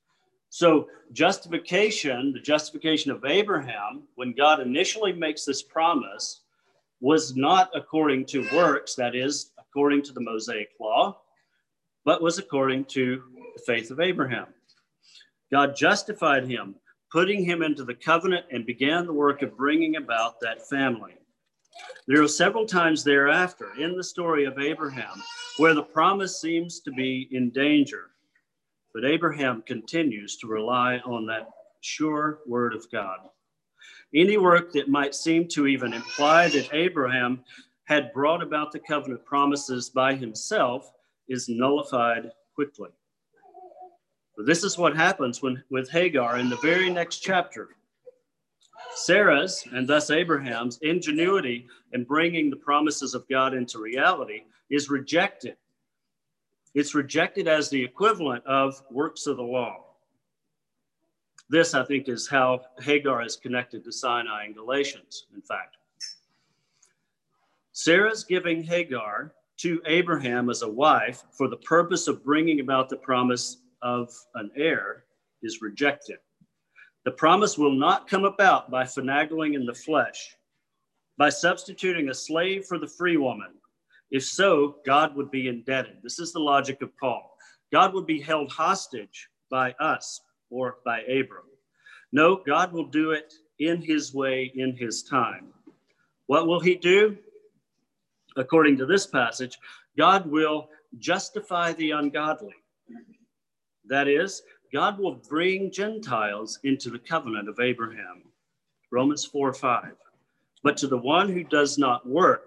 So 0.48 0.88
justification 1.12 2.32
the 2.32 2.40
justification 2.40 3.10
of 3.10 3.24
abraham 3.24 4.04
when 4.14 4.32
god 4.32 4.60
initially 4.60 5.12
makes 5.12 5.44
this 5.44 5.62
promise 5.62 6.40
was 7.00 7.36
not 7.36 7.70
according 7.74 8.24
to 8.26 8.48
works 8.52 8.94
that 8.94 9.14
is 9.14 9.50
according 9.58 10.02
to 10.02 10.12
the 10.12 10.20
mosaic 10.20 10.70
law 10.80 11.16
but 12.04 12.22
was 12.22 12.38
according 12.38 12.84
to 12.84 13.22
the 13.56 13.62
faith 13.66 13.90
of 13.90 14.00
abraham. 14.00 14.46
God 15.50 15.76
justified 15.76 16.46
him, 16.48 16.74
putting 17.14 17.44
him 17.44 17.62
into 17.62 17.84
the 17.84 17.94
covenant, 17.94 18.44
and 18.50 18.66
began 18.66 19.06
the 19.06 19.12
work 19.12 19.40
of 19.42 19.56
bringing 19.56 19.94
about 19.94 20.40
that 20.40 20.68
family. 20.68 21.14
There 22.08 22.20
are 22.20 22.26
several 22.26 22.66
times 22.66 23.04
thereafter 23.04 23.70
in 23.78 23.96
the 23.96 24.02
story 24.02 24.46
of 24.46 24.58
Abraham 24.58 25.22
where 25.58 25.74
the 25.74 25.82
promise 25.84 26.40
seems 26.40 26.80
to 26.80 26.90
be 26.90 27.28
in 27.30 27.50
danger. 27.50 28.10
But 28.92 29.04
Abraham 29.04 29.62
continues 29.64 30.36
to 30.38 30.48
rely 30.48 30.98
on 31.04 31.24
that 31.26 31.48
sure 31.82 32.40
word 32.48 32.74
of 32.74 32.90
God. 32.90 33.18
Any 34.12 34.36
work 34.36 34.72
that 34.72 34.88
might 34.88 35.14
seem 35.14 35.46
to 35.50 35.68
even 35.68 35.92
imply 35.92 36.48
that 36.48 36.74
Abraham 36.74 37.44
had 37.84 38.12
brought 38.12 38.42
about 38.42 38.72
the 38.72 38.80
covenant 38.80 39.24
promises 39.24 39.88
by 39.88 40.16
himself 40.16 40.90
is 41.28 41.48
nullified 41.48 42.32
quickly. 42.56 42.90
But 44.36 44.46
this 44.46 44.64
is 44.64 44.76
what 44.76 44.96
happens 44.96 45.42
when, 45.42 45.62
with 45.70 45.90
Hagar 45.90 46.38
in 46.38 46.48
the 46.48 46.56
very 46.56 46.90
next 46.90 47.18
chapter. 47.20 47.70
Sarah's, 48.96 49.64
and 49.72 49.88
thus 49.88 50.10
Abraham's, 50.10 50.78
ingenuity 50.82 51.66
in 51.92 52.04
bringing 52.04 52.50
the 52.50 52.56
promises 52.56 53.14
of 53.14 53.28
God 53.28 53.54
into 53.54 53.78
reality 53.78 54.42
is 54.70 54.90
rejected. 54.90 55.56
It's 56.74 56.94
rejected 56.94 57.46
as 57.46 57.68
the 57.68 57.82
equivalent 57.82 58.44
of 58.46 58.82
works 58.90 59.26
of 59.26 59.36
the 59.36 59.42
law. 59.42 59.84
This, 61.48 61.74
I 61.74 61.84
think, 61.84 62.08
is 62.08 62.28
how 62.28 62.62
Hagar 62.80 63.22
is 63.22 63.36
connected 63.36 63.84
to 63.84 63.92
Sinai 63.92 64.44
and 64.44 64.54
Galatians, 64.54 65.26
in 65.34 65.42
fact. 65.42 65.76
Sarah's 67.72 68.24
giving 68.24 68.62
Hagar 68.62 69.34
to 69.58 69.80
Abraham 69.86 70.50
as 70.50 70.62
a 70.62 70.68
wife 70.68 71.24
for 71.30 71.48
the 71.48 71.56
purpose 71.58 72.08
of 72.08 72.24
bringing 72.24 72.60
about 72.60 72.88
the 72.88 72.96
promise 72.96 73.58
of 73.84 74.12
an 74.34 74.50
heir 74.56 75.04
is 75.42 75.62
rejected. 75.62 76.16
The 77.04 77.12
promise 77.12 77.58
will 77.58 77.74
not 77.74 78.08
come 78.08 78.24
about 78.24 78.70
by 78.70 78.84
finagling 78.84 79.54
in 79.54 79.66
the 79.66 79.74
flesh, 79.74 80.34
by 81.18 81.28
substituting 81.28 82.08
a 82.08 82.14
slave 82.14 82.64
for 82.64 82.78
the 82.78 82.88
free 82.88 83.18
woman. 83.18 83.52
If 84.10 84.24
so, 84.24 84.76
God 84.86 85.14
would 85.14 85.30
be 85.30 85.48
indebted. 85.48 85.98
This 86.02 86.18
is 86.18 86.32
the 86.32 86.40
logic 86.40 86.80
of 86.82 86.96
Paul. 86.96 87.36
God 87.72 87.92
would 87.94 88.06
be 88.06 88.20
held 88.20 88.50
hostage 88.50 89.28
by 89.50 89.72
us 89.80 90.20
or 90.50 90.78
by 90.84 91.00
Abram. 91.02 91.44
No, 92.12 92.36
God 92.36 92.72
will 92.72 92.86
do 92.86 93.10
it 93.10 93.34
in 93.58 93.82
his 93.82 94.14
way, 94.14 94.50
in 94.54 94.76
his 94.76 95.02
time. 95.02 95.52
What 96.26 96.46
will 96.46 96.60
he 96.60 96.74
do? 96.74 97.18
According 98.36 98.78
to 98.78 98.86
this 98.86 99.06
passage, 99.06 99.58
God 99.98 100.26
will 100.26 100.68
justify 100.98 101.72
the 101.74 101.92
ungodly. 101.92 102.54
That 103.88 104.08
is, 104.08 104.42
God 104.72 104.98
will 104.98 105.14
bring 105.28 105.70
Gentiles 105.70 106.58
into 106.64 106.90
the 106.90 106.98
covenant 106.98 107.48
of 107.48 107.60
Abraham. 107.60 108.22
Romans 108.90 109.24
4 109.24 109.52
5. 109.52 109.92
But 110.62 110.76
to 110.78 110.86
the 110.86 110.98
one 110.98 111.28
who 111.28 111.44
does 111.44 111.78
not 111.78 112.08
work, 112.08 112.46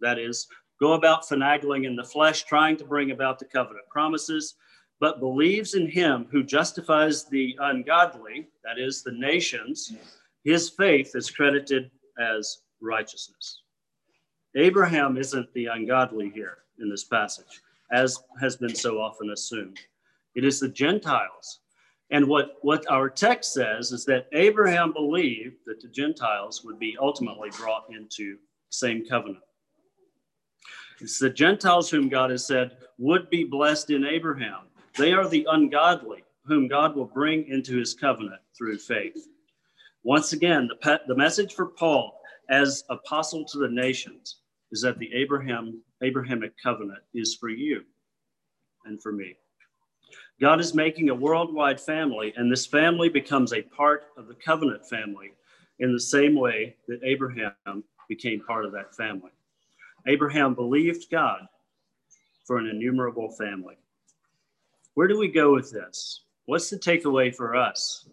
that 0.00 0.18
is, 0.18 0.46
go 0.80 0.92
about 0.92 1.24
finagling 1.24 1.84
in 1.84 1.96
the 1.96 2.04
flesh, 2.04 2.44
trying 2.44 2.76
to 2.76 2.84
bring 2.84 3.10
about 3.10 3.38
the 3.38 3.44
covenant 3.44 3.88
promises, 3.90 4.54
but 5.00 5.20
believes 5.20 5.74
in 5.74 5.88
him 5.88 6.26
who 6.30 6.42
justifies 6.42 7.24
the 7.24 7.56
ungodly, 7.60 8.48
that 8.64 8.78
is, 8.78 9.02
the 9.02 9.12
nations, 9.12 9.92
his 10.44 10.68
faith 10.70 11.12
is 11.14 11.30
credited 11.30 11.90
as 12.18 12.62
righteousness. 12.80 13.62
Abraham 14.56 15.16
isn't 15.16 15.52
the 15.52 15.66
ungodly 15.66 16.30
here 16.30 16.58
in 16.80 16.88
this 16.88 17.04
passage, 17.04 17.60
as 17.92 18.18
has 18.40 18.56
been 18.56 18.74
so 18.74 19.00
often 19.00 19.30
assumed. 19.30 19.78
It 20.38 20.44
is 20.44 20.60
the 20.60 20.68
Gentiles. 20.68 21.62
And 22.12 22.28
what, 22.28 22.58
what 22.62 22.88
our 22.88 23.10
text 23.10 23.52
says 23.52 23.90
is 23.90 24.04
that 24.04 24.28
Abraham 24.32 24.92
believed 24.92 25.56
that 25.66 25.80
the 25.80 25.88
Gentiles 25.88 26.62
would 26.64 26.78
be 26.78 26.96
ultimately 27.00 27.50
brought 27.58 27.86
into 27.90 28.34
the 28.34 28.38
same 28.70 29.04
covenant. 29.04 29.42
It's 31.00 31.18
the 31.18 31.28
Gentiles 31.28 31.90
whom 31.90 32.08
God 32.08 32.30
has 32.30 32.46
said 32.46 32.76
would 32.98 33.28
be 33.30 33.42
blessed 33.42 33.90
in 33.90 34.04
Abraham. 34.04 34.68
They 34.96 35.12
are 35.12 35.26
the 35.26 35.44
ungodly 35.50 36.22
whom 36.44 36.68
God 36.68 36.94
will 36.94 37.06
bring 37.06 37.48
into 37.48 37.76
his 37.76 37.94
covenant 37.94 38.40
through 38.56 38.78
faith. 38.78 39.26
Once 40.04 40.34
again, 40.34 40.68
the, 40.68 41.00
the 41.08 41.16
message 41.16 41.54
for 41.54 41.66
Paul 41.66 42.20
as 42.48 42.84
apostle 42.90 43.44
to 43.46 43.58
the 43.58 43.68
nations 43.68 44.36
is 44.70 44.82
that 44.82 45.00
the 45.00 45.12
Abraham 45.14 45.82
Abrahamic 46.00 46.52
covenant 46.62 47.00
is 47.12 47.34
for 47.34 47.48
you 47.48 47.82
and 48.84 49.02
for 49.02 49.10
me. 49.10 49.34
God 50.40 50.60
is 50.60 50.72
making 50.72 51.10
a 51.10 51.14
worldwide 51.14 51.80
family, 51.80 52.32
and 52.36 52.50
this 52.50 52.64
family 52.64 53.08
becomes 53.08 53.52
a 53.52 53.62
part 53.62 54.04
of 54.16 54.28
the 54.28 54.34
covenant 54.34 54.88
family 54.88 55.32
in 55.80 55.92
the 55.92 56.00
same 56.00 56.36
way 56.36 56.76
that 56.86 57.00
Abraham 57.02 57.82
became 58.08 58.40
part 58.46 58.64
of 58.64 58.70
that 58.72 58.94
family. 58.94 59.32
Abraham 60.06 60.54
believed 60.54 61.10
God 61.10 61.40
for 62.46 62.58
an 62.58 62.68
innumerable 62.68 63.30
family. 63.30 63.74
Where 64.94 65.08
do 65.08 65.18
we 65.18 65.28
go 65.28 65.52
with 65.52 65.72
this? 65.72 66.22
What's 66.46 66.70
the 66.70 66.78
takeaway 66.78 67.34
for 67.34 67.56
us? 67.56 68.08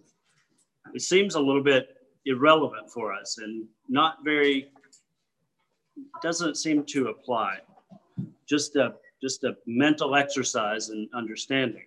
It 0.95 1.01
seems 1.01 1.35
a 1.35 1.39
little 1.39 1.63
bit 1.63 1.89
irrelevant 2.25 2.89
for 2.91 3.13
us 3.13 3.37
and 3.37 3.67
not 3.87 4.23
very, 4.23 4.69
doesn't 6.23 6.57
seem 6.57 6.83
to 6.85 7.09
apply. 7.09 7.59
Just 8.47 8.75
a, 8.77 8.95
just 9.21 9.43
a 9.43 9.55
mental 9.67 10.15
exercise 10.15 10.89
and 10.89 11.07
understanding 11.13 11.83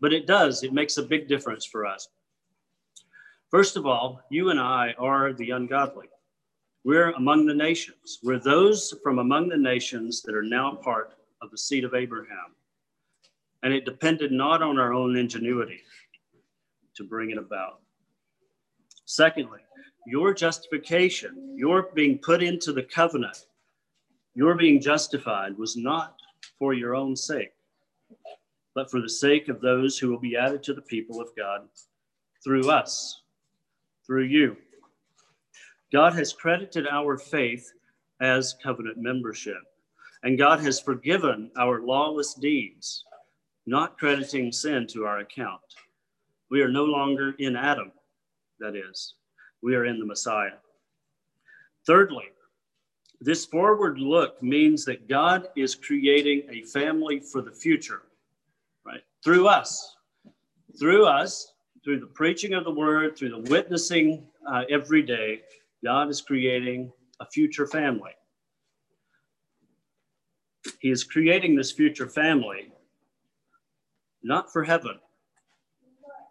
but 0.00 0.12
it 0.12 0.26
does, 0.26 0.62
it 0.62 0.72
makes 0.72 0.96
a 0.96 1.02
big 1.02 1.28
difference 1.28 1.64
for 1.64 1.86
us. 1.86 2.08
First 3.50 3.76
of 3.76 3.86
all, 3.86 4.20
you 4.30 4.50
and 4.50 4.60
I 4.60 4.94
are 4.98 5.32
the 5.32 5.50
ungodly. 5.50 6.08
We're 6.84 7.12
among 7.12 7.46
the 7.46 7.54
nations. 7.54 8.18
We're 8.22 8.38
those 8.38 8.94
from 9.02 9.18
among 9.18 9.48
the 9.48 9.56
nations 9.56 10.22
that 10.22 10.34
are 10.34 10.42
now 10.42 10.74
part 10.74 11.14
of 11.42 11.50
the 11.50 11.58
seed 11.58 11.84
of 11.84 11.94
Abraham. 11.94 12.54
And 13.62 13.72
it 13.72 13.84
depended 13.84 14.30
not 14.30 14.62
on 14.62 14.78
our 14.78 14.92
own 14.92 15.16
ingenuity 15.16 15.80
to 16.94 17.04
bring 17.04 17.30
it 17.30 17.38
about. 17.38 17.80
Secondly, 19.04 19.60
your 20.06 20.32
justification, 20.32 21.54
your 21.56 21.90
being 21.94 22.18
put 22.18 22.42
into 22.42 22.72
the 22.72 22.82
covenant, 22.82 23.46
your 24.34 24.54
being 24.54 24.80
justified 24.80 25.58
was 25.58 25.76
not 25.76 26.16
for 26.58 26.72
your 26.74 26.94
own 26.94 27.16
sake 27.16 27.52
but 28.78 28.92
for 28.92 29.00
the 29.00 29.08
sake 29.08 29.48
of 29.48 29.60
those 29.60 29.98
who 29.98 30.08
will 30.08 30.20
be 30.20 30.36
added 30.36 30.62
to 30.62 30.72
the 30.72 30.82
people 30.82 31.20
of 31.20 31.34
God 31.36 31.62
through 32.44 32.70
us, 32.70 33.22
through 34.06 34.22
you. 34.22 34.56
God 35.92 36.12
has 36.12 36.32
credited 36.32 36.86
our 36.86 37.18
faith 37.18 37.72
as 38.20 38.54
covenant 38.62 38.96
membership, 38.96 39.64
and 40.22 40.38
God 40.38 40.60
has 40.60 40.78
forgiven 40.78 41.50
our 41.58 41.80
lawless 41.80 42.34
deeds, 42.34 43.04
not 43.66 43.98
crediting 43.98 44.52
sin 44.52 44.86
to 44.92 45.06
our 45.06 45.18
account. 45.18 45.60
We 46.48 46.62
are 46.62 46.70
no 46.70 46.84
longer 46.84 47.34
in 47.40 47.56
Adam, 47.56 47.90
that 48.60 48.76
is, 48.76 49.14
we 49.60 49.74
are 49.74 49.86
in 49.86 49.98
the 49.98 50.06
Messiah. 50.06 50.58
Thirdly, 51.84 52.26
this 53.20 53.44
forward 53.44 53.98
look 53.98 54.40
means 54.40 54.84
that 54.84 55.08
God 55.08 55.48
is 55.56 55.74
creating 55.74 56.44
a 56.48 56.62
family 56.62 57.18
for 57.18 57.42
the 57.42 57.50
future 57.50 58.02
through 59.24 59.48
us, 59.48 59.96
through 60.78 61.06
us, 61.06 61.52
through 61.84 62.00
the 62.00 62.06
preaching 62.06 62.54
of 62.54 62.64
the 62.64 62.70
word, 62.70 63.16
through 63.16 63.30
the 63.30 63.50
witnessing 63.50 64.26
uh, 64.50 64.62
every 64.70 65.02
day, 65.02 65.40
God 65.84 66.08
is 66.08 66.20
creating 66.20 66.92
a 67.20 67.26
future 67.26 67.66
family. 67.66 68.12
He 70.80 70.90
is 70.90 71.04
creating 71.04 71.54
this 71.56 71.72
future 71.72 72.08
family 72.08 72.72
not 74.22 74.52
for 74.52 74.64
heaven, 74.64 74.98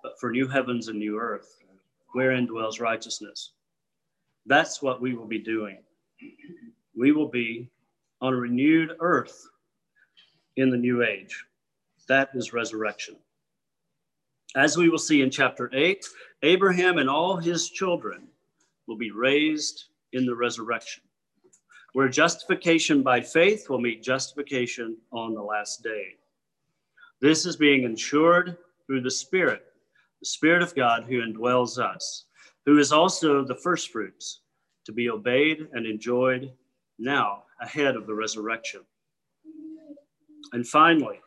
but 0.04 0.20
for 0.20 0.30
new 0.30 0.48
heavens 0.48 0.88
and 0.88 1.00
new 1.00 1.18
earth, 1.18 1.58
wherein 2.14 2.46
dwells 2.46 2.80
righteousness. 2.80 3.54
That's 4.46 4.82
what 4.82 5.02
we 5.02 5.14
will 5.16 5.26
be 5.26 5.40
doing. 5.40 5.80
We 6.96 7.12
will 7.12 7.30
be 7.30 7.70
on 8.22 8.34
a 8.34 8.38
renewed 8.38 8.96
earth 9.00 9.48
in 10.56 10.70
the 10.70 10.78
new 10.78 11.04
age. 11.04 11.46
That 12.08 12.30
is 12.34 12.54
resurrection. 12.54 13.16
As 14.56 14.78
we 14.78 14.90
will 14.90 14.98
see 14.98 15.22
in 15.22 15.30
chapter 15.30 15.70
8, 15.74 16.06
Abraham 16.44 16.98
and 16.98 17.10
all 17.10 17.38
his 17.38 17.70
children 17.70 18.28
will 18.88 18.98
be 18.98 19.12
raised 19.12 19.86
in 20.14 20.26
the 20.26 20.36
resurrection, 20.36 21.04
where 21.94 22.08
justification 22.08 23.04
by 23.04 23.20
faith 23.20 23.70
will 23.70 23.82
meet 23.82 24.02
justification 24.02 24.98
on 25.12 25.34
the 25.34 25.42
last 25.42 25.84
day. 25.84 26.16
This 27.20 27.46
is 27.46 27.56
being 27.58 27.84
ensured 27.84 28.58
through 28.86 29.02
the 29.02 29.12
Spirit, 29.12 29.64
the 30.22 30.28
Spirit 30.28 30.64
of 30.64 30.76
God 30.76 31.04
who 31.04 31.22
indwells 31.22 31.78
us, 31.78 32.26
who 32.66 32.80
is 32.80 32.92
also 32.92 33.44
the 33.44 33.56
firstfruits 33.56 34.42
to 34.86 34.94
be 34.94 35.10
obeyed 35.10 35.68
and 35.74 35.86
enjoyed 35.86 36.54
now 36.98 37.44
ahead 37.62 37.96
of 37.96 38.08
the 38.08 38.14
resurrection. 38.14 38.82
And 40.54 40.66
finally, 40.66 41.20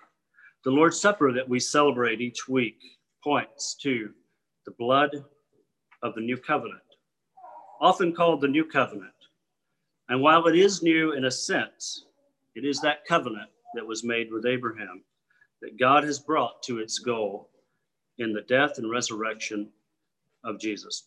the 0.65 0.71
Lord's 0.71 1.01
Supper 1.01 1.33
that 1.33 1.49
we 1.49 1.59
celebrate 1.59 2.21
each 2.21 2.49
week 2.49 2.81
points 3.25 3.75
to 3.83 4.11
the 4.67 4.73
blood 4.73 5.25
of 6.03 6.15
the 6.15 6.21
new 6.21 6.37
covenant, 6.37 6.83
often 7.81 8.15
called 8.15 8.41
the 8.41 8.49
new 8.49 8.65
covenant. 8.65 9.13
And 10.09 10.21
while 10.21 10.47
it 10.47 10.57
is 10.57 10.83
new 10.83 11.13
in 11.13 11.25
a 11.25 11.31
sense, 11.31 12.05
it 12.55 12.65
is 12.65 12.81
that 12.81 13.07
covenant 13.07 13.49
that 13.75 13.87
was 13.87 14.05
made 14.05 14.31
with 14.33 14.45
Abraham 14.45 15.03
that 15.63 15.79
God 15.79 16.05
has 16.05 16.19
brought 16.19 16.63
to 16.65 16.79
its 16.79 16.99
goal 16.99 17.51
in 18.19 18.33
the 18.33 18.43
death 18.43 18.79
and 18.79 18.91
resurrection 18.91 19.69
of 20.45 20.59
Jesus. 20.61 21.05